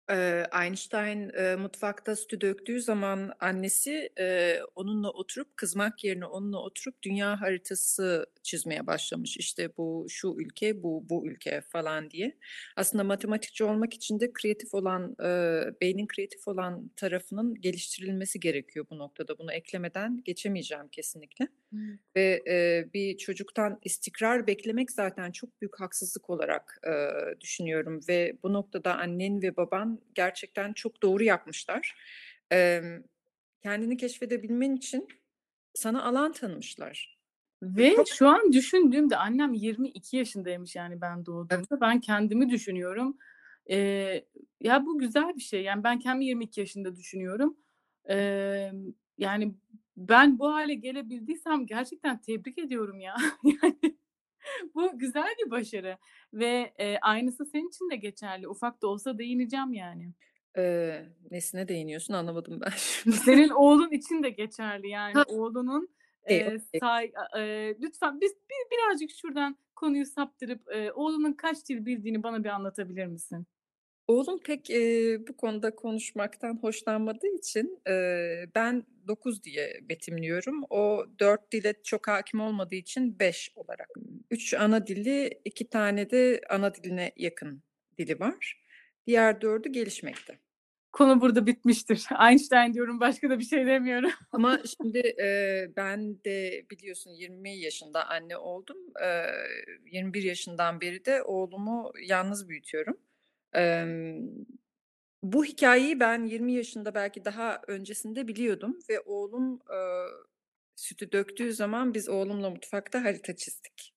[0.10, 7.04] Eee, Einstein, eee, mutfakta sütü döktüğü zaman annesi, eee, onunla oturup kızmak yerine onunla oturup
[7.04, 9.38] dünya haritası çizmeye başlamış.
[9.38, 12.38] İşte, bu şu ülke, bu bu ülke falan diye.
[12.76, 18.98] Aslında matematikçi olmak için de kreatif olan, eee, beynin kreatif olan tarafının geliştirilmesi gerekiyor bu
[18.98, 19.38] noktada.
[19.38, 21.48] Bunu eklemeden geçemeyeceğim kesinlikle.
[21.74, 22.00] Evet.
[22.16, 28.54] Ve, eee, bir çocuktan istikrar beklemek zaten çok büyük haksızlık olarak, eee, düşünüyorum ve bu
[28.54, 31.96] noktada annen ve baban gerçekten çok doğru yapmışlar.
[32.52, 33.04] Emm,
[33.64, 35.08] kendini keşfedebilmen için
[35.74, 37.20] sana alan tanımışlar.
[37.64, 41.66] Ve çok şu an düşündüğümde annem 22 yaşındaymış yani ben Evet.
[41.66, 41.82] doğduğumda.
[41.82, 43.18] Ben kendimi düşünüyorum.
[43.68, 44.28] Eee
[44.62, 45.64] Ya, bu güzel bir şey.
[45.64, 47.58] Yani, ben kendimi 22 yaşında düşünüyorum.
[48.06, 49.56] Emm, yani,
[49.98, 53.16] ben bu hâle gelebildiysem gerçekten tebrik ediyorum ya.
[53.44, 53.98] Yani,
[54.76, 55.98] bu güzel bir başarı
[56.34, 58.48] ve, eee, aynısı senin için de geçerli.
[58.48, 60.14] Ufak da olsa değineceğim yani.
[60.58, 63.16] Eee, nesine değiniyorsun anlamadım ben şimdi.
[63.26, 64.90] Senin oğlun için de geçerli.
[64.90, 65.90] Yani, oğlunun,
[66.28, 66.82] eee, okay.
[66.82, 72.44] say eee, lütfen biz bir birazcık şuradan konuyu saptırıp, eee, oğlunun kaç dil bildiğini bana
[72.44, 73.48] bir anlatabilir misin?
[74.10, 80.64] Oğlum pek, eee, bu konuda konuşmaktan hoşlanmadığı için, eee, ben 9 diye betimliyorum.
[80.70, 83.90] O 4 dile çok hâkim olmadığı için 5 olarak.
[84.32, 87.64] 3 ana dili, 2 tane de ana diline yakın
[88.00, 88.62] dili var.
[89.08, 90.40] Diğer 4'ü gelişmekte.
[90.94, 92.06] Konu burada bitmiştir.
[92.30, 94.12] Einstein diyorum, başka da bir şey demiyorum.
[94.34, 98.78] Ama şimdi, eee, ben de biliyorsun 20 yaşında anne oldum.
[99.02, 99.32] Eee,
[99.92, 102.98] 21 yaşından beri de oğlumu yalnız büyütüyorum.
[103.54, 104.30] Emm,
[105.24, 110.06] bu hikâyeyi ben 20 yaşında belki daha öncesinde biliyordum ve oğlum, eee,
[110.76, 113.96] sütü döktüğü zaman biz oğlumla mutfakta harita çizdik.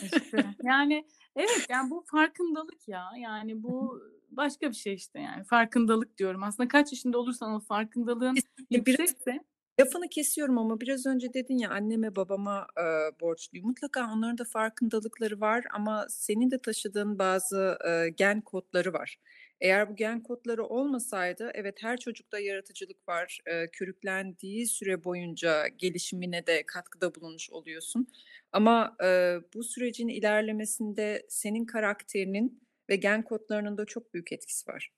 [0.00, 3.04] İşte, yani, evet, yani, bu farkındalık ya.
[3.18, 5.44] Yani, bu başka bir şey işte, yani.
[5.44, 6.42] Farkındalık diyorum.
[6.42, 9.40] Aslında kaç yaşında olursan ol farkındalığın Kesinlikle yüksekse
[9.80, 13.66] lafını kesiyorum ama biraz önce dedin ya, anneme babama, eee, borçluyum.
[13.66, 19.16] Mutlaka onların da farkındalıkları var ama senin de taşıdığın bazı, eee, gen kodları var.
[19.60, 23.38] Eğer bu gen kodları olmasaydı evet, her çocukta yaratıcılık var.
[23.46, 28.06] Eee, körüklendiği süre boyunca gelişimine de katkıda bulunmuş oluyorsun
[28.52, 34.90] ama, eee, bu sürecin ilerlemesinde senin karakterinin ve gen kodlarının da çok büyük etkisi var.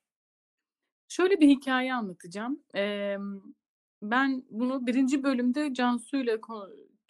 [1.08, 2.62] Şöyle bir hikâye anlatacağım.
[2.74, 3.40] Emm,
[4.02, 5.22] ben bunu 1.
[5.22, 6.38] bölümde Cansu'yla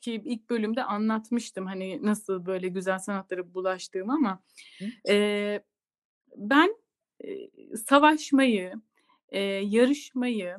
[0.01, 4.43] ki ilk bölümde anlatmıştım, hani, nasıl böyle güzel sanatlara bulaştığımı ama,
[5.09, 5.65] eee,
[6.37, 6.77] ben,
[7.25, 7.51] eee,
[7.89, 8.73] savaşmayı,
[9.33, 10.57] eee, yarışmayı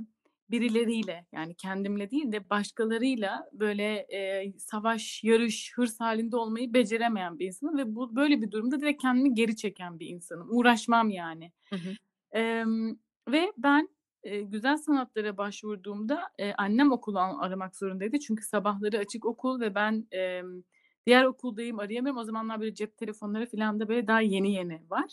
[0.52, 7.48] birileriyle, yani, kendimle değil de başkalarıyla böyle, eee, savaş, yarış, hırs hâlinde olmayı beceremeyen bir
[7.48, 10.48] insanım ve bu böyle bir durumda direkt kendimi geri çeken bir insanım.
[10.52, 11.52] Uğraşmam yani.
[11.72, 11.94] Hı hı.
[12.40, 12.98] Emm,
[13.30, 13.90] ve ben,
[14.24, 18.20] eee, güzel sanatlara başvurduğumda, eee, annem okulu aramak zorundaydı.
[18.20, 20.64] Çünkü sabahları açık okul ve ben, emm,
[21.08, 22.22] diğer okuldayım, arayamıyorum.
[22.22, 25.06] O zamanlar böyle cep telefonları filan da böyle daha yeni yeni var.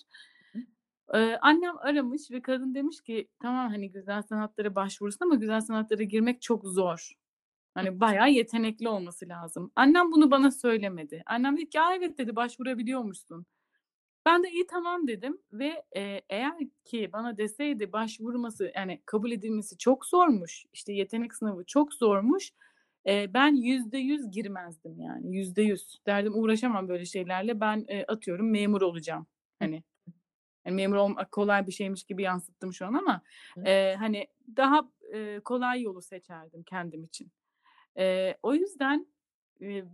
[1.15, 6.03] Eee, annem aramış ve kadın demiş ki, "Tamam, hani, güzel sanatlara başvurursun ama güzel sanatlara
[6.03, 7.13] girmek çok zor.
[7.75, 11.23] Hani, bayağı yetenekli olması lazım." Annem bunu bana söylemedi.
[11.27, 13.47] Annem dedi ki, "A, evet." dedi, "Başvurabiliyormuşsun."
[14.27, 16.55] Ben de, "İyi, tamam." dedim ve, eee, eğer
[16.85, 22.51] ki bana deseydi başvurması, yani, kabul edilmesi çok zormuş, işte, yetenek sınavı çok zormuş,
[23.07, 25.99] eee, ben %100 girmezdim yani, %100.
[26.07, 27.61] Derdim uğraşamam böyle şeylerle.
[27.61, 29.27] Ben, eee, atıyorum memur olacağım.
[29.59, 29.83] Hani, hı.
[30.65, 33.23] hani, memur olmak kolay bir şeymiş gibi yansıttım şu an ama,
[33.67, 37.33] eee, hani, daha, eee, kolay yolu seçerdim kendim için.
[37.99, 39.07] Eee, o yüzden,
[39.61, 39.85] eee,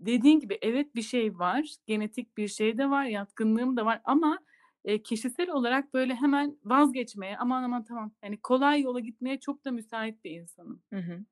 [0.00, 4.38] dediğin gibi evet, bir şey var, genetik bir şey de var, yatkınlığım da var ama,
[4.84, 9.70] eee, kişisel olarak böyle hemen vazgeçmeye, "Aman, aman, tamam." hani, kolay yola gitmeye çok da
[9.72, 10.82] müsait bir insanım.
[10.92, 11.24] Hı hı.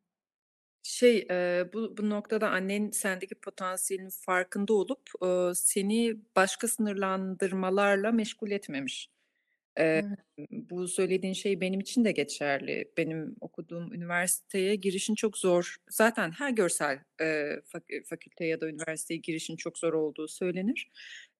[0.83, 8.51] Şey, eee, bu bu noktada annen sendeki potansiyelin farkında olup, ııı, seni başka sınırlandırmalarla meşgul
[8.51, 9.11] etmemiş.
[9.79, 10.19] Eee, Evet.
[10.51, 12.93] bu söylediğin şey benim için de geçerli.
[12.97, 15.77] Benim okuduğum üniversiteye girişin çok zor.
[15.91, 20.91] Zaten her görsel, eee, fak fakülte ya da üniversiteye girişin çok zor olduğu söylenir.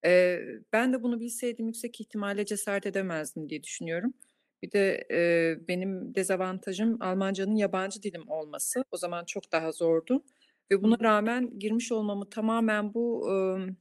[0.05, 4.15] Eee, ben de bunu bilseydim yüksek ihtimalle cesaret edemezdim diye düşünüyorum.
[4.63, 8.85] Bir de, eee, benim dezavantajım Almancanın yabancı dilim olması.
[8.93, 10.25] O zaman çok daha zordu
[10.71, 13.77] ve buna rağmen girmiş olmamı tamamen bu, ımm,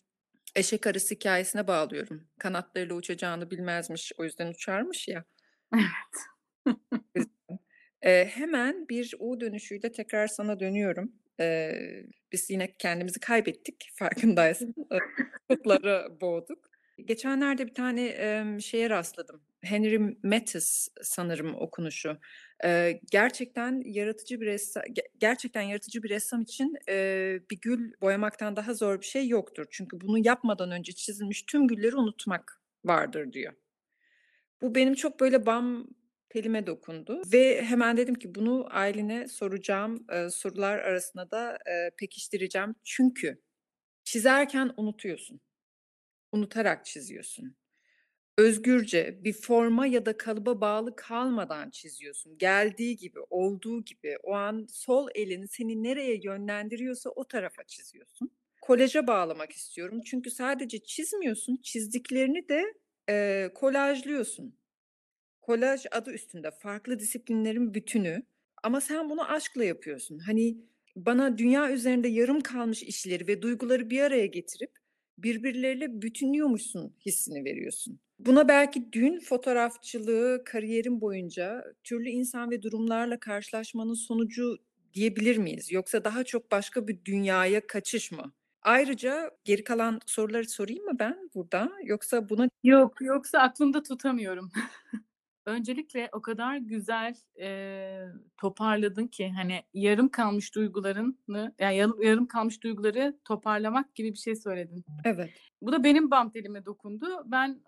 [0.57, 2.27] eşek arısı hikâyesine bağlıyorum.
[2.39, 5.25] Kanatlarıyla uçacağını bilmezmiş, o yüzden uçarmış ya.
[7.15, 7.27] Evet.
[8.05, 11.11] Eee, hemen bir U dönüşüyle tekrar sana dönüyorum.
[11.39, 14.73] Eee, biz yine kendimizi kaybettik farkındaysan.
[14.91, 14.99] Eee,
[15.49, 16.69] kutuplara boğduk.
[17.05, 19.41] Geçenlerde bir tane, emm, şeye rastladım.
[19.71, 22.17] Henry Matisse sanırım okunuşu.
[22.63, 28.55] Eee, gerçekten yaratıcı bir ressa ge gerçekten yaratıcı bir ressam için, eee, bir gül boyamaktan
[28.55, 29.65] daha zor bir şey yoktur.
[29.71, 33.53] Çünkü bunu yapmadan önce çizilmiş tüm gülleri unutmak vardır diyor.
[34.61, 35.87] Bu benim çok böyle bam
[36.29, 40.05] telime dokundu ve hemen dedim ki bunu Aylin'e soracağım.
[40.11, 42.75] Eee, sorular arasına da, eee, pekiştireceğim.
[42.83, 43.41] Çünkü
[44.03, 45.41] çizerken unutuyorsun.
[46.33, 47.57] Unutarak çiziyorsun.
[48.37, 52.37] Özgürce, bir forma ya da kalıba bağlı kalmadan çiziyorsun.
[52.37, 58.31] Geldiği gibi, olduğu gibi, o an sol elin seni nereye yönlendiriyorsa o tarafa çiziyorsun.
[58.61, 62.63] Kolaja bağlamak istiyorum çünkü sadece çizmiyorsun, çizdiklerini de,
[63.09, 64.57] eee, kolajlıyorsun.
[65.41, 68.23] kolaj adı üstünde farklı disiplinlerin bütünü
[68.63, 70.19] ama sen bunu aşkla yapıyorsun.
[70.19, 70.57] Hani,
[70.95, 74.71] bana dünya üzerinde yarım kalmış işleri ve duyguları bir araya getirip
[75.17, 77.99] birbirleriyle bütünlüyormuşsun hissini veriyorsun.
[78.19, 84.57] Buna belki düğün fotoğrafçılığı kariyerin boyunca türlü insan ve durumlarla karşılaşmanın sonucu
[84.93, 85.71] diyebilir miyiz?
[85.71, 88.33] Yoksa daha çok başka bir dünyaya kaçış mı?
[88.61, 91.71] Ayrıca geri kalan soruları sorayım mı ben burada?
[91.83, 94.51] Yoksa buna Yok, yoksa aklımda tutamıyorum.
[95.45, 102.63] Öncelikle o kadar güzel, eee, toparladın ki, hani, yarım kalmış duygularını, ya, yarım yarım kalmış
[102.63, 104.85] duyguları toparlamak gibi bir şey söyledin.
[105.03, 105.31] Evet.
[105.61, 107.07] Bu da benim bam telime dokundu.
[107.25, 107.61] Ben,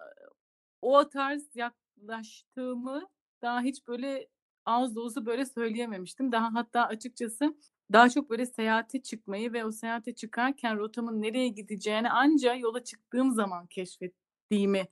[0.81, 3.09] o tarz yaklaştığımı
[3.41, 4.27] daha hiç böyle
[4.65, 6.31] ağız dolusu böyle söyleyememiştim.
[6.31, 7.55] Daha hatta açıkçası
[7.93, 13.31] daha çok böyle seyahate çıkmayı ve o seyahate çıkarken rotamın nereye gideceğini anca yola çıktığım
[13.31, 14.87] zaman keşfettiğimi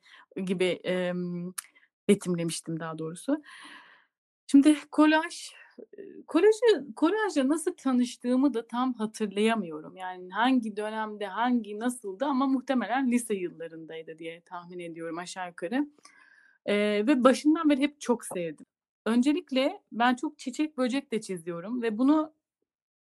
[0.46, 1.54] gibi, emm,
[2.10, 3.42] betimlemiştim daha doğrusu.
[4.48, 5.52] Şimdi kolaj,
[6.28, 9.98] kolajı kolajla nasıl tanıştığımı da tam hatırlayamıyorum.
[9.98, 15.88] Yani hangi dönemde, hangi nasıldı ama muhtemelen lise yıllarındaydı diye tahmin ediyorum aşağı yukarı.
[16.68, 18.66] Eee, ve başından beri hep çok sevdim.
[19.08, 22.34] Öncelikle ben çok çiçek böcek de çiziyorum ve bunu,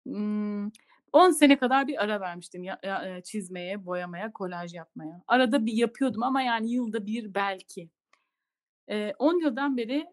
[0.09, 0.73] ımm,
[1.15, 5.23] 10 sene kadar bir ara vermiştim ya ya çizmeye, boyamaya, kolaj yapmaya.
[5.29, 7.91] Arada bir yapıyordum ama yani yılda 1 belki.
[8.91, 10.07] Eee, 10 yıldan beri,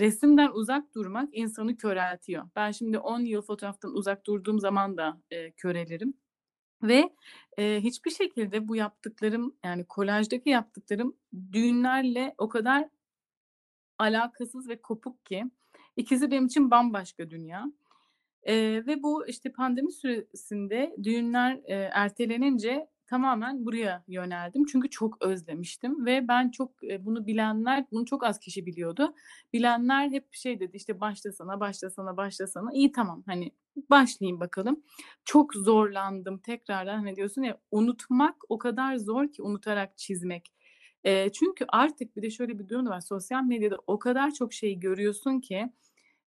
[0.00, 2.44] resimden uzak durmak insanı köreltiyor.
[2.56, 6.14] Ben şimdi 10 yıl fotoğraftan uzak durduğum zaman da, eee, körelirim
[6.82, 7.10] ve,
[7.58, 11.16] eee, hiçbir şekilde bu yaptıklarım, yani kolajdaki yaptıklarım
[11.52, 12.88] düğünlerle o kadar
[13.98, 15.44] alakasız ve kopuk ki
[15.96, 17.64] ikisi benim için bambaşka dünya.
[18.46, 24.64] Eee, ve bu, işte, pandemi süresinde düğünler, eee, ertelenince tamamen buraya yöneldim.
[24.72, 29.14] Çünkü çok özlemiştim ve ben çok, eee, bunu bilenler, bunu çok az kişi biliyordu.
[29.52, 33.52] Bilenler hep şey dedi, işte, "Başlasana, başlasana, başlasana." İyi, tamam, hani,
[33.90, 34.82] başlayayım bakalım.
[35.24, 40.52] Çok zorlandım tekrardan, hani, diyorsun ya, unutmak o kadar zor ki unutarak çizmek.
[41.04, 43.00] Eee, çünkü artık bir de şöyle bir durum var.
[43.00, 45.72] Sosyal medyada o kadar çok şey görüyorsun ki,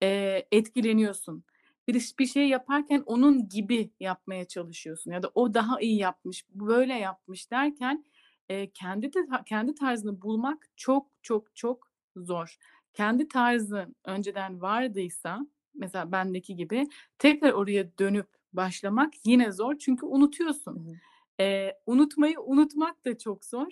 [0.02, 1.44] eee, etkileniyorsun.
[1.88, 6.94] Bir bir şey yaparken onun gibi yapmaya çalışıyorsun ya da o daha iyi yapmış, böyle
[6.94, 8.06] yapmış derken,
[8.50, 12.58] eee, kendi de kendi tarzını bulmak çok, çok, çok zor.
[12.94, 15.40] Kendi tarzın önceden vardıysa,
[15.76, 16.84] mesela bendeki gibi,
[17.20, 20.76] tekrar oraya dönüp başlamak yine zor çünkü unutuyorsun.
[20.76, 20.94] hı.
[21.40, 23.68] Eee, unutmayı unutmak da çok zor.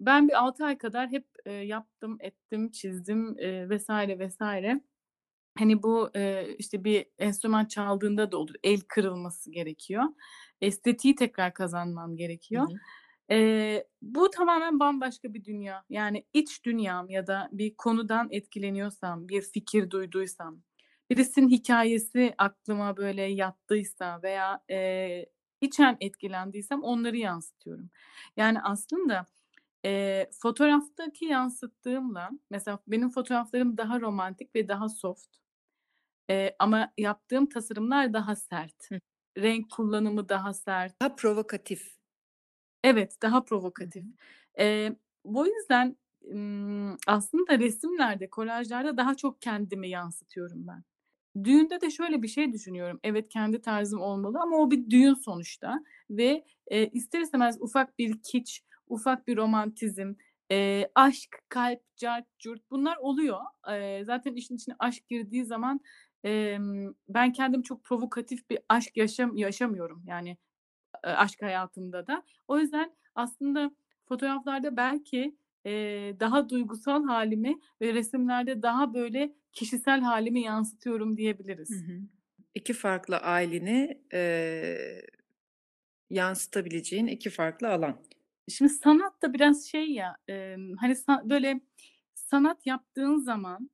[0.00, 1.26] Ben bir 6 ay kadar hep,
[1.64, 3.36] yaptım, ettim, çizdim,
[3.70, 3.90] vs.
[4.18, 4.40] vs.
[5.58, 8.54] Hani, bu, eee, işte, bir enstrüman çaldığında da olur.
[8.62, 10.04] El kırılması gerekiyor.
[10.60, 12.16] Estetiği tekrar kazanman
[12.52, 12.66] Hı gerekiyor.
[12.66, 12.80] hı.
[13.30, 15.84] Eee, bu tamamen bambaşka bir dünya.
[15.90, 20.62] Yani iç dünyam ya da bir konudan etkileniyorsam, bir fikir duyduysam,
[21.10, 25.26] birisinin hikâyesi aklıma böyle yattıysa veya, eee,
[25.60, 27.90] içten etkilendiysem onları yansıtıyorum.
[28.36, 29.26] Yani aslında,
[29.84, 35.41] eee, fotoğraftaki yansıttığımla mesela benim fotoğraflarım daha romantik ve daha soft.
[36.28, 38.90] Eee, ama yaptığım tasarımlar daha sert.
[38.90, 38.98] Hıh.
[39.38, 40.94] Renk kullanımı daha sert.
[41.00, 41.96] Daha provokatif.
[42.84, 43.44] Evet, daha
[43.80, 44.04] Hı provokatif.
[44.04, 44.08] hı.
[44.58, 45.96] Eee, bu yüzden,
[46.32, 50.82] ımm, aslında resimlerde, kolajlarda daha çok kendimi yansıtıyorum ben.
[51.44, 53.00] Düğünde de şöyle bir şey düşünüyorum.
[53.04, 55.80] Evet, kendi tarzım olmalı ama o bir düğün sonuçta
[56.10, 60.14] ve, eee, ister istemez ufak bir kiç, ufak bir romantizm,
[60.50, 63.40] eee, aşk, kalp, cart curt bunlar oluyor.
[63.68, 65.80] Eee, zaten işin içine aşk girdiği zaman,
[66.24, 70.02] emm, ben kendim çok provokatif bir aşk yaşam yaşamıyorum.
[70.06, 70.28] Yani,
[71.06, 72.22] eee, aşk hayatımda da.
[72.48, 73.72] O yüzden aslında
[74.06, 81.16] fotoğraflarda belki, eee, daha duygusal hâlimi ve resimlerde daha böyle kişisel hâlimi yansıtıyorum
[81.70, 81.84] Hı diyebiliriz.
[81.86, 82.00] hı.
[82.54, 85.06] 2 farklı aileni, eee,
[86.10, 88.02] yansıtabileceğin 2 farklı alan.
[88.48, 91.60] Şimdi sanat da biraz şey ya, emm, hani, sa böyle
[92.14, 93.70] sanat yaptığın zaman,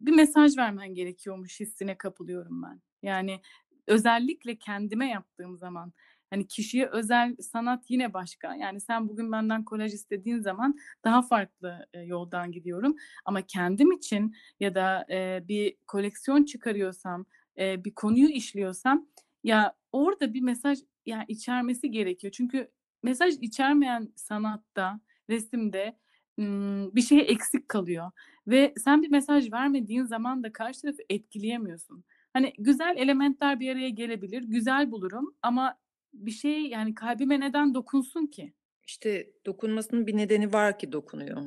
[0.00, 2.80] bir mesaj vermen gerekiyormuş hissine kapılıyorum ben.
[3.02, 3.40] Yani
[3.86, 5.92] özellikle kendime yaptığım zaman,
[6.30, 8.54] hani, kişiye özel sanat yine başka.
[8.54, 14.34] Yani sen bugün benden kolaj istediğin zaman daha farklı, eee, yoldan gidiyorum ama kendim için
[14.60, 17.26] ya da, eee, bir koleksiyon çıkarıyorsam,
[17.58, 19.06] eee, bir konuyu işliyorsam
[19.44, 22.32] ya orada bir mesaj, ya, içermesi gerekiyor.
[22.36, 22.70] Çünkü
[23.02, 25.98] mesaj içermeyen sanatta, resimde,
[26.96, 28.10] bir şey eksik kalıyor
[28.46, 32.04] ve sen bir mesaj vermediğin zaman da karşı tarafı etkileyemiyorsun.
[32.32, 35.78] Hani, güzel elementler bir araya gelebilir, güzel bulurum ama
[36.14, 38.54] bir şey, yani, kalbime neden dokunsun ki?
[38.86, 41.42] İşte, dokunmasının bir nedeni var ki dokunuyor.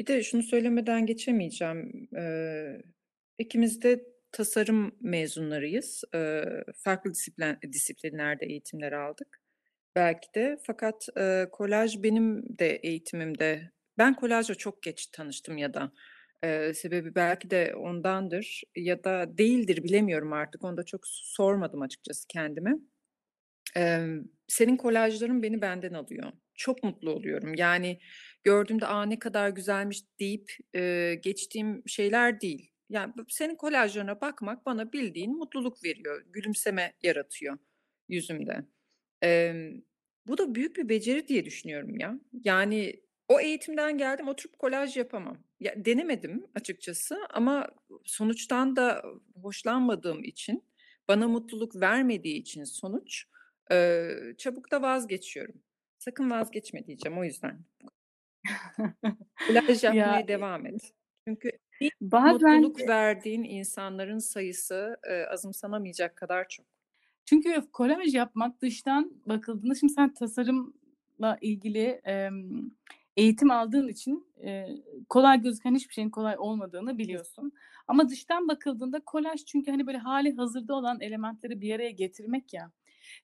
[0.00, 2.08] Bir de şunu söylemeden geçemeyeceğim.
[2.12, 2.82] Eee,
[3.38, 6.04] ikimiz de tasarım mezunlarıyız.
[6.14, 9.40] Eee, farklı disiplen disiplinlerde eğitimler aldık
[9.96, 10.58] belki de.
[10.66, 15.92] Fakat, eee, kolaj benim de eğitimimde Ben kolajla çok geç tanıştım ya da,
[16.44, 20.64] eee, sebebi belki de ondandır ya da değildir bilemiyorum artık.
[20.64, 22.74] Onu da çok sormadım açıkçası kendime.
[23.76, 26.32] Emm, senin kolajların beni benden alıyor.
[26.54, 27.54] Çok mutlu oluyorum.
[27.56, 28.00] Yani
[28.44, 32.70] gördüğümde, "A, ne kadar güzelmiş." deyip, eee, geçtiğim şeyler değil.
[32.90, 37.58] Yani, senin kolajlarına bakmak bana bildiğin mutluluk veriyor, gülümseme yaratıyor
[38.08, 38.58] yüzümde.
[39.22, 39.82] Emm,
[40.26, 42.20] bu da büyük bir beceri diye düşünüyorum ya.
[42.44, 45.38] Yani o eğitimden geldim, oturup kolaj yapamam.
[45.60, 47.68] Ya, denemedim açıkçası ama
[48.04, 49.02] sonuçtan da
[49.42, 50.64] hoşlanmadığım için,
[51.08, 53.24] bana mutluluk vermediği için sonuç,
[53.70, 55.54] eee, çabuk da vazgeçiyorum.
[55.98, 57.64] "Sakın vazgeçme." diyeceğim o yüzden.
[59.46, 60.92] Kolaj Ya, yapmaya eee, devam et.
[61.28, 66.66] Çünkü bir bazen mutluluk verdiğin insanların sayısı, eee, azımsanamayacak kadar çok.
[67.26, 72.70] Çünkü kolaj yapmak dıştan bakıldığında Şimdi sen tasarımla ilgili, emm,
[73.18, 77.52] eğitim aldığın için, eee, kolay gözüken hiçbir şeyin kolay olmadığını biliyorsun.
[77.88, 82.72] Ama dıştan bakıldığında kolaj çünkü, hani, böyle hâlihazırda olan elementleri bir araya getirmek ya,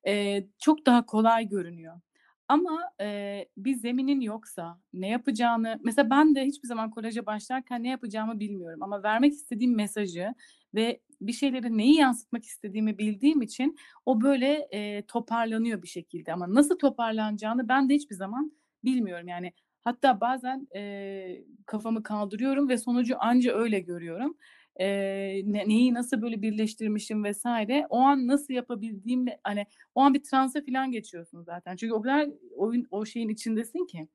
[0.07, 2.00] eee, çok daha kolay görünüyor.
[2.48, 7.88] Ama, eee, bir zeminin yoksa ne yapacağını Mesela ben de hiçbir zaman kolaja başlarken ne
[7.88, 10.35] yapacağımı bilmiyorum ama vermek istediğim mesajı
[10.74, 13.76] ve bir şeyleri neyi yansıtmak istediğimi bildiğim için
[14.07, 18.52] o böyle, eee, toparlanıyor bir şekilde ama nasıl toparlanacağını ben de hiçbir zaman
[18.85, 19.28] bilmiyorum.
[19.28, 19.52] Yani
[19.85, 24.37] hatta bazen, eee, kafamı kaldırıyorum ve sonucu anca öyle görüyorum.
[24.81, 27.47] Eee, ne neyi nasıl böyle birleştirmişim vs.
[27.90, 31.77] o an nasıl yapabildiğimle Hani, o an bir transa filan geçiyorsun zaten.
[31.77, 34.09] Çünkü o kadar oyun o şeyin içindesin ki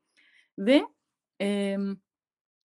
[0.60, 0.82] ve,
[1.40, 1.98] emm,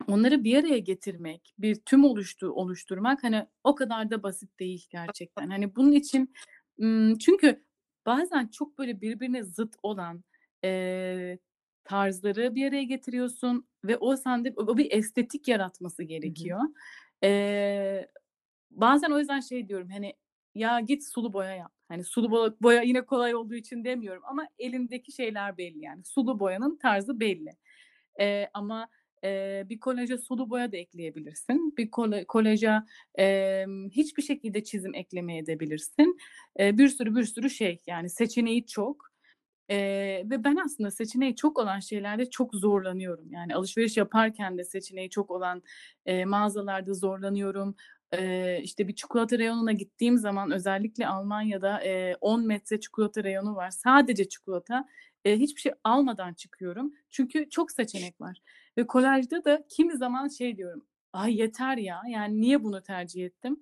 [0.09, 5.51] onları bir araya getirmek, bir tüm oluştu oluşturmak, hani, o kadar da basit değil gerçekten.
[5.51, 6.35] Hani, bunun için
[7.21, 7.65] çünkü
[8.07, 10.25] bazen çok böyle birbirine zıt olan,
[10.65, 11.39] eee,
[11.85, 16.33] tarzları bir araya getiriyorsun ve o sende o bir estetik yaratması Hı hı.
[16.33, 16.61] gerekiyor.
[17.23, 18.09] Eee,
[18.71, 20.15] bazen o yüzden şey diyorum, hani,
[20.55, 25.13] "Ya, git sulu boya yap." Hani, sulu boya yine kolay olduğu için demiyorum ama elindeki
[25.13, 26.05] şeyler belli yani.
[26.05, 27.51] Sulu boyanın tarzı belli.
[28.21, 28.89] Eee, ama,
[29.25, 31.75] eee, bir kolaja sulu boya da ekleyebilirsin.
[31.79, 36.19] Bir kola kolaja, emm, hiçbir şekilde çizim eklemeyebilirsin.
[36.59, 39.14] Eee, bir sürü, bir sürü şey, yani seçeneği çok.
[39.71, 43.31] Eee, ve ben aslında seçeneği çok olan şeylerde çok zorlanıyorum.
[43.33, 45.63] Yani alışveriş yaparken de seçeneği çok olan,
[46.07, 47.75] eee, mağazalarda zorlanıyorum.
[48.13, 53.71] Eee, işte, bir çikolata reyonuna gittiğim zaman özellikle Almanya'da, eee, 10 metre çikolata reyonu var.
[53.71, 54.85] Sadece çikolata.
[55.25, 56.93] Eee, hiçbir şey almadan çıkıyorum.
[57.11, 58.39] Çünkü çok seçenek var
[58.79, 63.61] ve kolajda da kimi zaman şey diyorum, "Ay, yeter ya, yani niye bunu tercih ettim?"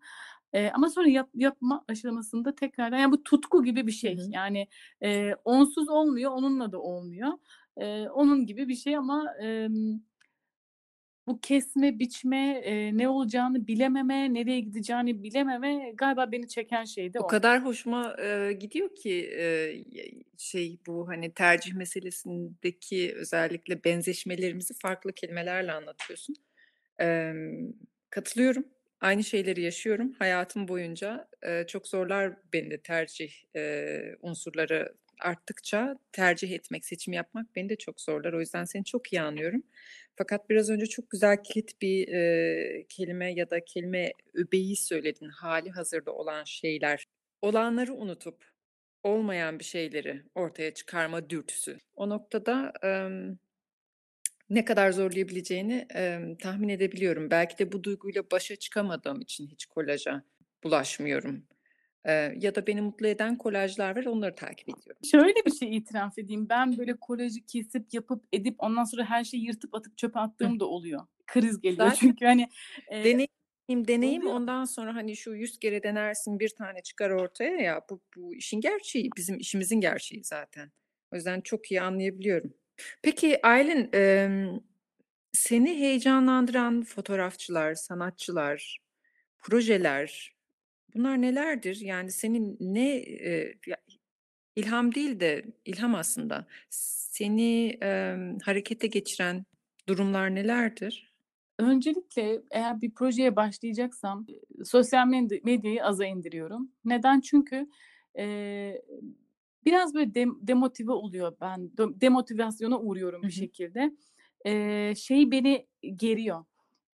[0.55, 4.17] Eee, ama sonra yap yapma aşamasında tekrardan Yani bu tutku gibi bir şey.
[4.17, 4.33] hı.
[4.33, 4.69] Yani,
[5.03, 7.29] eee, onsuz olmuyor, onunla da olmuyor.
[7.81, 10.01] Eee, onun gibi bir şey ama, emm
[11.27, 17.21] bu kesme, biçme, eee, ne olacağını bilememe, nereye gideceğini bilememe galiba beni çeken şey de
[17.21, 17.27] O o.
[17.27, 19.09] kadar hoşuma, eee, gidiyor ki,
[19.91, 26.37] y şey, bu, hani, tercih meselesindeki özellikle benzeşmelerimizi farklı kelimelerle anlatıyorsun.
[26.99, 27.73] Emm,
[28.11, 28.65] katılıyorum.
[29.03, 31.29] Aynı şeyleri yaşıyorum hayatım boyunca.
[31.45, 37.77] Eee, çok zorlar beni de tercih, eee, unsurları arttıkça tercih etmek, seçim yapmak beni de
[37.77, 38.35] çok zorlar.
[38.35, 39.63] O yüzden seni çok iyi anlıyorum.
[40.17, 46.13] Fakat biraz önce çok güzel kilit bir, eee, kelime ya da kelime öbeği söyledin, hâlihazırda
[46.13, 47.07] olan şeyler.
[47.43, 48.45] Olanları unutup
[49.05, 51.79] olmayan bir şeyleri ortaya çıkarma dürtüsü.
[51.97, 53.37] O noktada, emm,
[54.55, 57.31] ne kadar zorlayabileceğini, emm, tahmin edebiliyorum.
[57.31, 60.25] Belki de bu duyguyla başa çıkamadığım için hiç kolaja
[60.65, 61.47] bulaşmıyorum,
[62.07, 65.03] eee, ya da beni mutlu eden kolajlar var, onları takip ediyorum.
[65.05, 66.49] Şöyle bir şey itiraf edeyim.
[66.49, 70.65] Ben böyle kolajı kesip, yapıp, edip ondan sonra her şeyi yırtıp atıp çöpe attığım da
[70.67, 71.07] oluyor.
[71.27, 72.49] Kriz geliyor Zaten çünkü, hani,
[72.91, 73.23] eee
[73.69, 74.29] deneyim, deneyim Oluyor.
[74.29, 78.61] ondan sonra, hani, şu 100 kere denersin, 1 tane çıkar ortaya ya, bu bu işin
[78.61, 80.73] gerçeği, bizim işimizin gerçeği zaten.
[81.13, 82.55] O yüzden çok iyi anlayabiliyorum.
[83.03, 84.61] Peki Aylin, emm,
[85.33, 88.79] seni heyecanlandıran fotoğrafçılar, sanatçılar,
[89.39, 90.37] projeler,
[90.95, 91.77] bunlar nelerdir?
[91.83, 93.77] Yani senin ne, eee, ya
[94.57, 99.47] ilham değil de ilham aslında, seni, emm, harekete geçiren
[99.89, 101.13] durumlar nelerdir?
[101.59, 104.27] Öncelikle eğer bir projeye başlayacaksam,
[104.65, 105.07] sosyal
[105.45, 106.73] medyayı aza indiriyorum.
[106.85, 107.21] Neden?
[107.21, 107.67] Çünkü,
[108.19, 108.83] eee,
[109.65, 113.93] biraz böyle dem demotive oluyor ben demotivasyona uğruyorum bir şekilde.
[114.47, 116.45] eee, şey beni geriyor.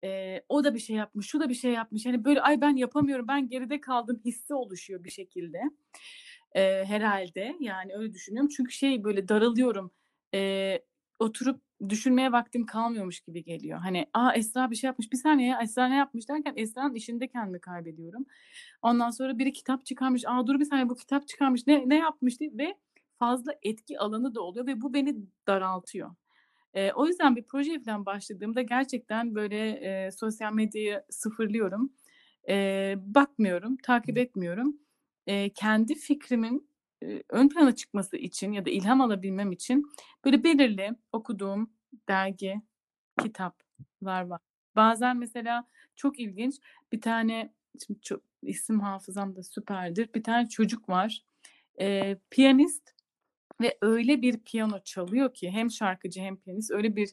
[0.03, 2.07] Eee, o da bir şey yapmış, şu da bir şey yapmış.
[2.07, 5.59] Hani, böyle, "Ay, ben yapamıyorum, ben geride kaldım." hissi oluşuyor bir şekilde.
[6.57, 8.51] Eee, herhâlde, yani, öyle düşünüyorum.
[8.57, 9.91] Çünkü şey, böyle, daralıyorum.
[10.35, 10.85] Eee,
[11.21, 13.79] oturup düşünmeye vaktim kalmıyormuş gibi geliyor.
[13.79, 15.13] Hani, "A, Esra bir şey yapmış.
[15.13, 18.27] Bir saniye ya, Esra ne yapmış?" derken Esra'nın işinde kendimi kaybediyorum.
[18.83, 20.25] Ondan sonra biri kitap çıkarmış.
[20.27, 21.67] "A, dur bir saniye, bu kitap çıkarmış.
[21.67, 22.75] Ne ne yapmış?" diye ve
[23.19, 25.17] fazla etki alanı da oluyor ve bu beni
[25.49, 26.11] daraltıyor.
[26.77, 31.93] Eee, o yüzden bir projeye falan başladığımda gerçekten, böyle, eee, sosyal medyayı sıfırlıyorum.
[32.49, 34.77] Eee, bakmıyorum, takip etmiyorum.
[35.27, 36.68] Eee, kendi fikrimin,
[37.31, 39.85] ön plana çıkması için ya da ilham alabilmem için,
[40.25, 41.71] böyle, belirli okuduğum
[42.09, 42.63] dergi,
[43.23, 44.41] kitaplar var.
[44.77, 45.65] Bazen mesela
[45.97, 46.57] çok ilginç,
[46.93, 47.55] bir tane,
[47.87, 50.15] şimdi çok isim hafızam da süperdir.
[50.15, 51.23] Bir tane çocuk var,
[51.81, 52.91] eee, piyanist
[53.63, 57.11] ve öyle bir piyano çalıyor ki hem şarkıcı hem piyanist öyle bir,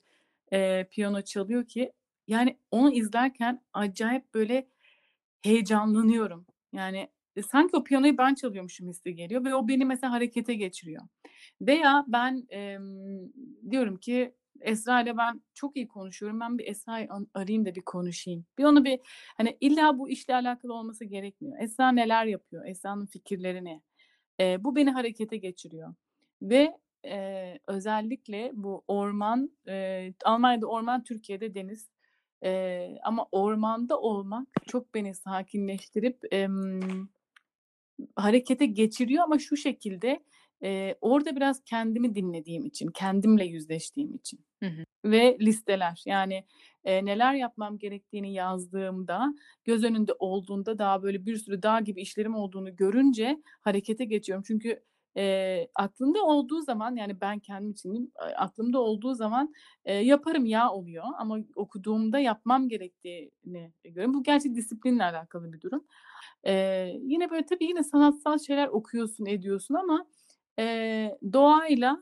[0.53, 1.93] eee, piyano çalıyor ki,
[2.27, 4.69] yani, onu izlerken acayip, böyle,
[5.43, 6.47] heyecanlanıyorum.
[6.73, 7.09] Yani, e,
[7.43, 11.01] sanki o piyanoyu ben çalıyormuşum hissi geliyor ve o beni mesela harekete geçiriyor.
[11.61, 13.31] Veya ben, emm,
[13.71, 16.39] diyorum ki Esra'yla ben çok iyi konuşuyorum.
[16.39, 18.45] Ben bir Esra'yı arayayım da bir konuşayım.
[18.57, 18.99] Bir onu bir,
[19.37, 21.57] hani, illa bu işle alakalı olması gerekmiyor.
[21.61, 22.65] Esra neler yapıyor?
[22.67, 23.81] Esra'nın fikirleri ne?
[24.39, 25.95] Eee, bu beni harekete geçiriyor
[26.41, 31.89] ve, eee, özellikle bu orman, eee, Almanya'da orman, Türkiye'de deniz.
[32.43, 37.07] Eee, ama ormanda olmak çok beni sakinleştirip, emm,
[38.15, 40.19] harekete geçiriyor ama şu şekilde,
[40.61, 44.85] eee, orada biraz kendimi dinlediğim için, kendimle yüzleştiğim için Hı hı.
[45.05, 46.03] ve listeler.
[46.05, 46.45] Yani,
[46.85, 49.33] eee, neler yapmam gerektiğini yazdığımda,
[49.65, 54.43] göz önünde olduğunda daha, böyle, bir sürü dağ gibi işlerim olduğunu görünce harekete geçiyorum.
[54.47, 54.83] Çünkü,
[55.15, 59.53] eee, aklımda olduğu zaman, yani, ben kendim için aklımda olduğu zaman,
[59.87, 64.13] eee, yaparım ya oluyor ama okuduğumda yapmam gerektiğini görüyorum.
[64.13, 65.85] Bu gerçi disiplinle alakalı bir durum.
[66.45, 70.07] Eee, yine, böyle, tabii yine sanatsal şeyler okuyorsun, ediyorsun ama,
[70.59, 71.97] eee, doğayla,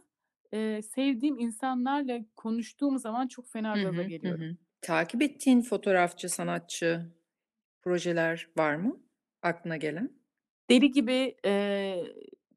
[0.54, 4.12] eee, sevdiğim insanlarla konuştuğum zaman çok fena gaza hı.
[4.24, 4.46] Hı geliyorum.
[4.46, 4.58] hı.
[4.82, 7.12] Takip ettiğin fotoğrafçı, sanatçı,
[7.84, 9.04] projeler var mı
[9.44, 10.20] aklına gelen?
[10.70, 12.14] Deli gibi, eee,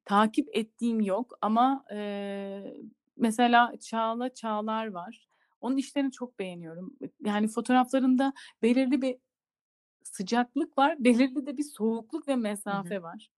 [0.06, 2.76] takip ettiğim yok ama, eee,
[3.18, 5.28] mesela Çağla Çağlar var.
[5.62, 6.96] Onun işlerini çok beğeniyorum.
[7.26, 9.16] Yani, fotoğraflarında belirli bir
[10.04, 12.36] sıcaklık var, belirli de bir soğukluk ve
[12.70, 12.86] Hı hı.
[12.86, 13.28] mesafe var.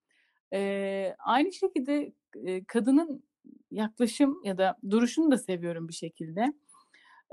[0.53, 3.25] Eee, aynı şekilde, eee, kadının
[3.71, 6.53] yaklaşım ya da duruşunu da seviyorum bir şekilde.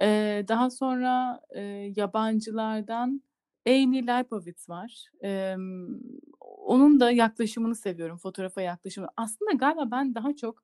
[0.02, 3.22] Eee, daha sonra, eee, yabancılardan
[3.68, 5.06] Amy Leibovitz var.
[5.22, 6.00] Emm,
[6.46, 9.08] onun da yaklaşımını seviyorum, fotoğrafa yaklaşımı.
[9.18, 10.64] Aslında galiba ben daha çok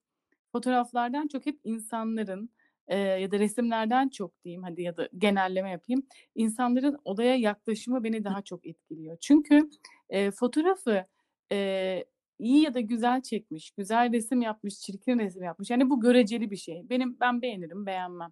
[0.51, 2.49] fotoğraflardan çok hep insanların,
[2.91, 6.03] eee, ya da resimlerden çok diyeyim, hadi ya da genelleme yapayım,
[6.35, 9.17] insanların olaya yaklaşımı beni daha çok etkiliyor.
[9.21, 9.69] Çünkü,
[10.11, 11.05] eee, fotoğrafı,
[11.51, 12.05] eee,
[12.39, 16.55] iyi ya da güzel çekmiş, güzel resim yapmış, çirkin resim yapmış, yani, bu göreceli bir
[16.57, 16.89] şey.
[16.89, 18.31] Benim ben beğenirim, beğenmem.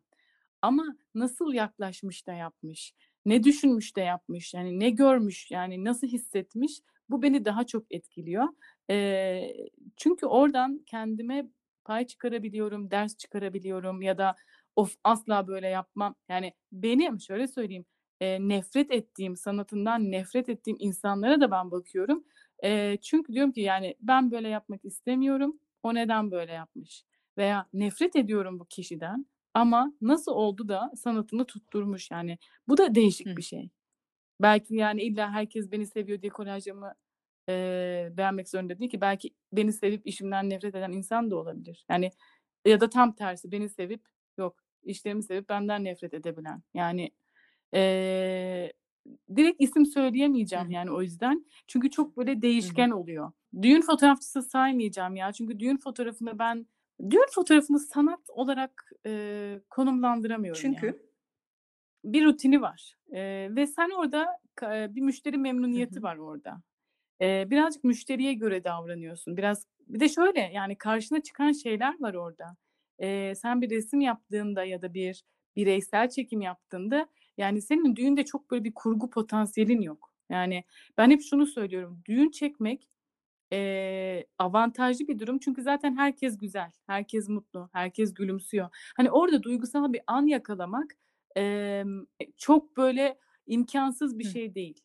[0.61, 2.93] Ama nasıl yaklaşmış da yapmış,
[3.25, 8.45] ne düşünmüş de yapmış, yani, ne görmüş, yani, nasıl hissetmiş, bu beni daha çok etkiliyor.
[8.89, 11.49] Eee, çünkü oradan kendime
[11.85, 14.35] pay çıkarabiliyorum, ders çıkarabiliyorum ya da
[14.75, 17.85] "Of, asla böyle yapmam." Yani, benim şöyle söyleyeyim,
[18.21, 22.23] eee, nefret ettiğim, sanatından nefret ettiğim insanlara da ben bakıyorum.
[22.63, 27.03] Eee, çünkü diyorum ki, yani, ben böyle yapmak istemiyorum, o neden böyle yapmış?
[27.37, 32.37] Veya nefret ediyorum bu kişiden ama nasıl oldu da sanatını tutturmuş, yani.
[32.67, 33.37] Bu da değişik Hı.
[33.37, 33.69] bir şey.
[34.41, 36.93] Belki, yani, illa herkes beni seviyor diye kolajlarımı,
[37.49, 39.01] eee, beğenmek zorunda değil ki.
[39.01, 41.85] Belki beni sevip işimden nefret eden insan da olabilir.
[41.91, 42.11] Yani,
[42.65, 44.01] ya da tam tersi beni sevip,
[44.37, 46.61] yok, işlerimi sevip benden nefret edebilen.
[46.73, 47.11] Yani,
[47.73, 48.73] eee,
[49.35, 50.73] direkt isim söyleyemeyeceğim, hı.
[50.73, 51.45] yani, o yüzden.
[51.67, 52.41] Çünkü çok böyle Hı hı.
[52.41, 53.31] değişken oluyor.
[53.61, 55.33] Düğün fotoğrafçısı saymayacağım ya.
[55.33, 56.67] Çünkü düğün fotoğrafını ben
[57.11, 60.61] düğün fotoğrafını sanat olarak, eee, konumlandıramıyorum.
[60.61, 61.08] Çünkü?
[62.03, 64.27] Bir rutini var, eee, ve sen orada
[64.61, 66.03] eee, bir müşteri memnuniyeti hı.
[66.03, 66.61] var orada.
[67.21, 69.37] Eee, birazcık müşteriye göre davranıyorsun.
[69.37, 72.57] Biraz bir de şöyle, yani, karşına çıkan şeyler var orada.
[72.99, 75.23] Eee, sen bir resim yaptığında ya da bir
[75.55, 80.13] bireysel çekim yaptığında, yani, senin düğünde çok böyle bir kurgu potansiyelin yok.
[80.31, 80.63] Yani,
[80.97, 82.89] ben hep şunu söylüyorum, düğün çekmek,
[83.51, 88.69] eee, avantajlı bir durum çünkü zaten herkes güzel, herkes mutlu, herkes gülümsüyor.
[88.97, 90.95] Hani, orada duygusal bir an yakalamak,
[91.39, 91.83] e,
[92.37, 93.17] çok böyle
[93.47, 94.25] imkânsız bir Hı.
[94.25, 94.81] şey değil.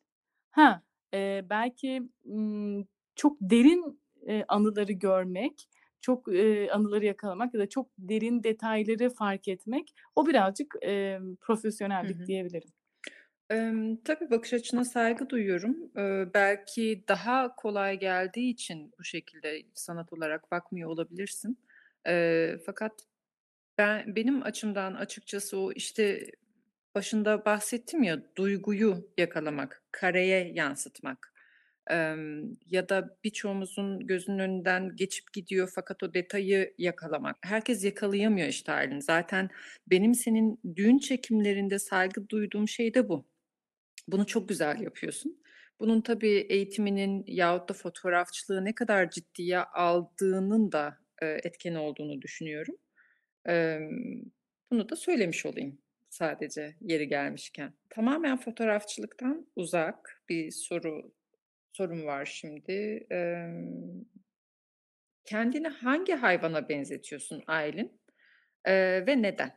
[0.50, 0.82] Ha,
[1.14, 5.68] eee, belki, ımm, çok derin, eee, anıları görmek,
[6.00, 10.74] çok, eee, anıları yakalamak ya da çok derin detayları fark etmek, o birazcık,
[12.02, 12.26] Hı profesyonellik hı.
[12.26, 12.70] diyebilirim.
[13.50, 15.76] Emm, tabii, bakış açına saygı duyuyorum.
[15.96, 21.58] Eee, belki daha kolay geldiği için bu şekilde sanat olarak bakmıyor olabilirsin.
[22.06, 22.92] Eee, fakat
[23.78, 26.26] ben benim açımdan açıkçası o, işte,
[26.94, 31.32] başında bahsettim ya, duyguyu yakalamak, kareye yansıtmak,
[32.66, 37.36] ya da birçoğumuzun gözünün önünden geçip gidiyor fakat o detayı yakalamak.
[37.42, 39.00] Herkes yakalayamıyor işte Aylin.
[39.00, 39.48] Zaten
[39.86, 43.26] benim senin düğün çekimlerinde saygı duyduğum şey de bu.
[44.08, 45.42] Bunu çok güzel yapıyorsun.
[45.80, 52.74] Bunun tabii eğitiminin yahut da fotoğrafçılığı ne kadar ciddiye aldığının da, eee, etkeni olduğunu düşünüyorum.
[54.70, 55.78] Bunu da söylemiş olayım
[56.14, 57.72] sadece yeri gelmişken.
[57.90, 61.12] Tamamen fotoğrafçılıktan uzak bir soru
[61.72, 63.06] sorum var şimdi.
[65.24, 68.00] Kendini hangi hayvana benzetiyorsun Aylin,
[68.66, 69.52] ve neden?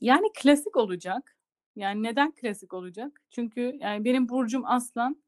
[0.00, 1.36] Yani klasik olacak.
[1.76, 3.22] Yani neden klasik olacak?
[3.30, 5.22] Çünkü, yani, benim burcum Aslan.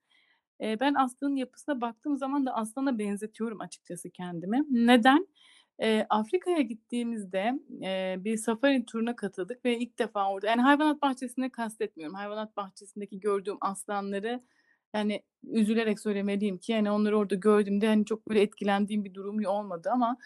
[0.61, 4.62] Ben Aslan'ın yapısına baktığım zaman da aslana benzetiyorum açıkçası kendimi.
[4.70, 5.26] Neden?
[5.83, 11.51] Eee, Afrika'ya gittiğimizde, eee, bir safari turuna katıldık ve ilk defa orada, yani, hayvanat bahçesini
[11.53, 12.16] kastetmiyorum.
[12.16, 14.43] Hayvanat bahçesindeki gördüğüm aslanları,
[14.95, 19.91] yani, üzülerek söylemeliyim ki, hani, onları orada gördüğümde, hani, çok böyle etkilendiğim bir durum olmadı
[19.93, 20.16] ama,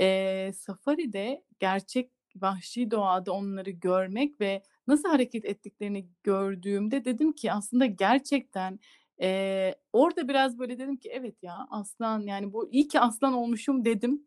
[0.00, 7.86] eee, safaride gerçek vahşi doğada onları görmek ve nasıl hareket ettiklerini gördüğümde dedim ki aslında
[7.86, 8.80] gerçekten,
[9.20, 13.84] eee, orada biraz böyle dedim ki evet ya aslan, yani, bu iyi ki aslan olmuşum
[13.84, 14.24] dedim.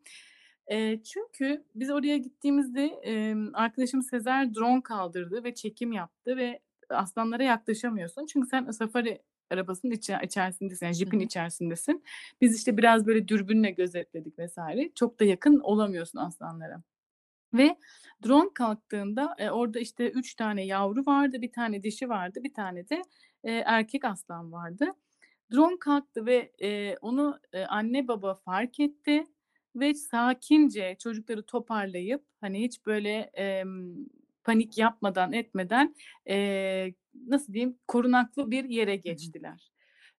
[0.70, 6.60] Eee, çünkü biz oraya gittiğimizde, emm, arkadaşım Sezer drone kaldırdı ve çekim yaptı ve
[6.90, 8.26] aslanlara yaklaşamıyorsun.
[8.26, 11.20] Çünkü sen safari arabasının içe içerisindesin, yani jipin hı.
[11.20, 12.04] içerisindesin.
[12.40, 14.58] Biz, işte, biraz böyle dürbünle gözetledik vs.
[14.94, 16.82] Çok da yakın olamıyorsun aslanlara.
[17.54, 17.76] Ve
[18.26, 22.90] drone kalktığında, eee, orada, işte, 3 tane yavru vardı, 1 tane dişi vardı, 1 tane
[22.90, 23.02] de,
[23.44, 24.86] eee, erkek aslan vardı.
[25.54, 29.26] Drone kalktı ve, eee, onu, eee, anne baba fark etti
[29.76, 33.96] ve sakince çocukları toparlayıp, hani, hiç böyle, emm,
[34.44, 35.94] panik yapmadan etmeden,
[36.26, 36.94] eee,
[37.26, 39.70] nasıl diyeyim, korunaklı bir yere geçtiler.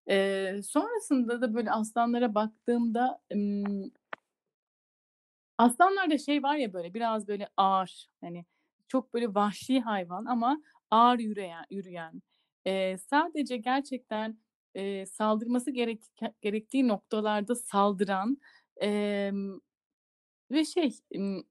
[0.10, 3.91] Eee, sonrasında da böyle aslanlara baktığımda, ımm
[5.58, 8.45] Aslanlarda şey var ya böyle biraz böyle ağır, hani,
[8.88, 12.22] çok böyle vahşi hayvan ama ağır yüreyen yürüyen,
[12.66, 14.38] eee, sadece gerçekten,
[14.76, 16.02] eee, saldırması gerek
[16.41, 18.38] gerektiği noktalarda saldıran,
[18.82, 19.60] emm,
[20.52, 21.44] ve şey, ımm,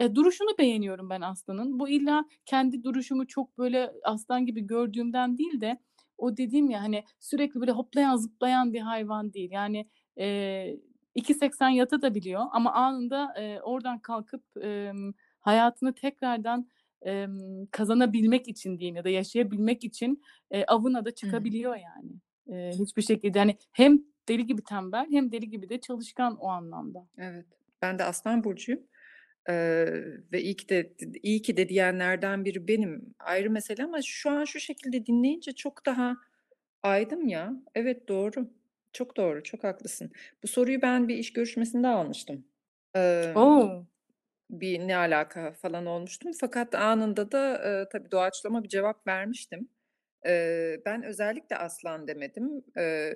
[0.00, 1.78] eee, duruşunu beğeniyorum ben aslanın.
[1.80, 5.78] Bu illa kendi duruşumu çok böyle aslan gibi gördüğümden değil de
[6.18, 9.50] o dediğim ya, hani, sürekli böyle hoplayan zıplayan bir hayvan değil.
[9.52, 10.80] Yani, eee,
[11.14, 16.68] 2.80 yatabiliyor ama anında, eee, oradan kalkıp, emm, hayatını tekrardan,
[17.02, 20.22] emm, kazanabilmek için diyeyim ya da yaşayabilmek için,
[20.52, 21.42] eee, avına da Hı hı.
[21.42, 22.12] çıkabiliyor yani.
[22.48, 27.08] Eee, hiçbir şekilde, hani, hem deli gibi tembel hem deli gibi de çalışkan o anlamda.
[27.18, 27.46] Evet,
[27.82, 28.82] ben de Aslan burcuyum,
[29.48, 33.14] eee, ve iyi ki de iyi ki de diyenlerden biri benim.
[33.20, 36.16] Ayrı mesele ama şu an şu şekilde dinleyince çok daha
[36.82, 37.52] aydım ya.
[37.74, 38.50] Evet, doğru.
[38.92, 40.12] Çok doğru, çok haklısın.
[40.42, 42.44] Bu soruyu ben bir iş görüşmesinde almıştım.
[42.94, 43.86] Emm, O!
[44.50, 49.68] bir ne alaka falan olmuştum fakat anında da, eee, tabii doğaçlama bir cevap vermiştim.
[50.26, 52.64] Eee, ben özellikle Aslan demedim.
[52.76, 53.14] Eee,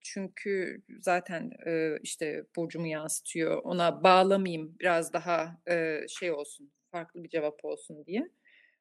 [0.00, 7.28] çünkü zaten, eee, işte, burcumu yansıtıyor, ona bağlamayayım, biraz daha, eee, şey olsun, farklı bir
[7.28, 8.28] cevap olsun diye.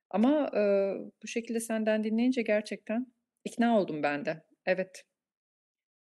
[0.09, 3.07] Ama, eee, bu şekilde senden dinleyince gerçekten
[3.45, 4.43] ikna oldum ben de.
[4.65, 5.03] Evet,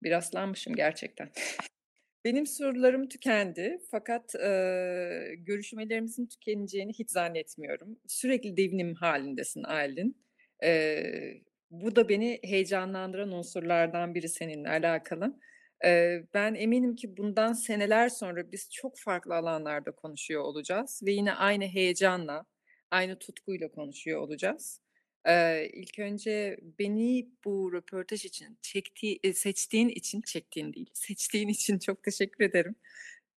[0.03, 1.29] bir aslanmışım gerçekten.
[2.25, 7.99] Benim sorularım tükendi fakat, eee, görüşmelerimizin tükeneceğini hiç zannetmiyorum.
[8.07, 10.17] Sürekli devinim hâlindesin Aylin.
[10.63, 15.39] Eee, bu da beni heyecanlandıran unsurlardan biri seninle alakalı.
[15.83, 21.33] Eee, ben eminim ki bundan seneler sonra biz çok farklı alanlarda konuşuyor olacağız ve yine
[21.33, 22.45] aynı heyecanla,
[22.91, 24.81] aynı tutkuyla konuşuyor olacağız.
[25.27, 31.79] Eee, ilk önce beni bu röportaj için çektiği eee, seçtiğin için, çektiğin değil, seçtiğin için
[31.79, 32.75] çok teşekkür ederim.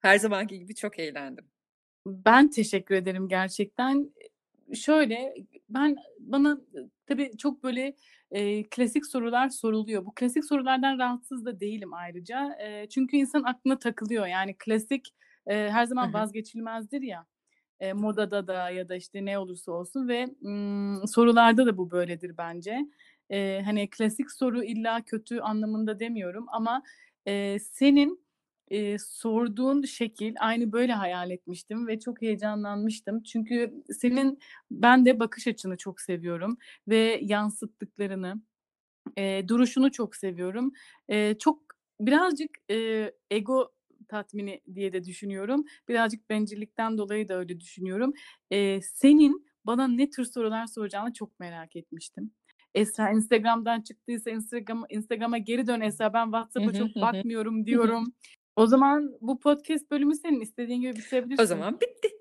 [0.00, 1.46] Her zamanki gibi çok eğlendim.
[2.06, 4.12] Ben teşekkür ederim gerçekten.
[4.74, 5.34] Şöyle,
[5.70, 7.94] ben bana, ııı, tabii çok böyle,
[8.32, 10.06] eee, klasik sorular soruluyor.
[10.06, 12.56] Bu klasik sorulardan rahatsız da değilim ayrıca.
[12.60, 14.26] Eee, çünkü insanın aklına takılıyor.
[14.26, 15.08] Yani klasik,
[15.50, 17.26] eee, her zaman vazgeçilmezdir ya,
[17.80, 22.34] eee, modada da ya da, işte, ne olursa olsun ve, ımm, sorularda da bu böyledir
[22.38, 22.78] bence.
[23.30, 26.82] Eee, hani, klasik soru illa kötü anlamında demiyorum ama,
[27.26, 28.20] eee, senin
[28.70, 33.22] eee, sorduğun şekil aynı böyle hayal etmiştim ve çok heyecanlanmıştım.
[33.22, 34.38] Çünkü senin
[34.70, 36.58] ben de bakış açını çok seviyorum
[36.88, 38.42] ve yansıttıklarını,
[39.18, 40.72] eee, duruşunu çok seviyorum.
[41.10, 41.62] Eee, çok
[42.00, 43.74] birazcık, eee, ego
[44.08, 45.64] tatmini diye de düşünüyorum.
[45.88, 48.12] Birazcık bencillikten dolayı da öyle düşünüyorum.
[48.50, 52.32] Eee, senin bana ne tür sorular soracağını çok merak etmiştim.
[52.74, 58.14] "Esra Instagram'dan çıktıysa Instagram'a Instagram'a geri dön Esra, ben WhatsApp'a çok bakmıyorum." Diyorum.
[58.58, 60.40] O zaman bu podcast bölümü senin.
[60.40, 61.44] İstediğin gibi O bitirebilirsin.
[61.44, 62.17] zaman bitti.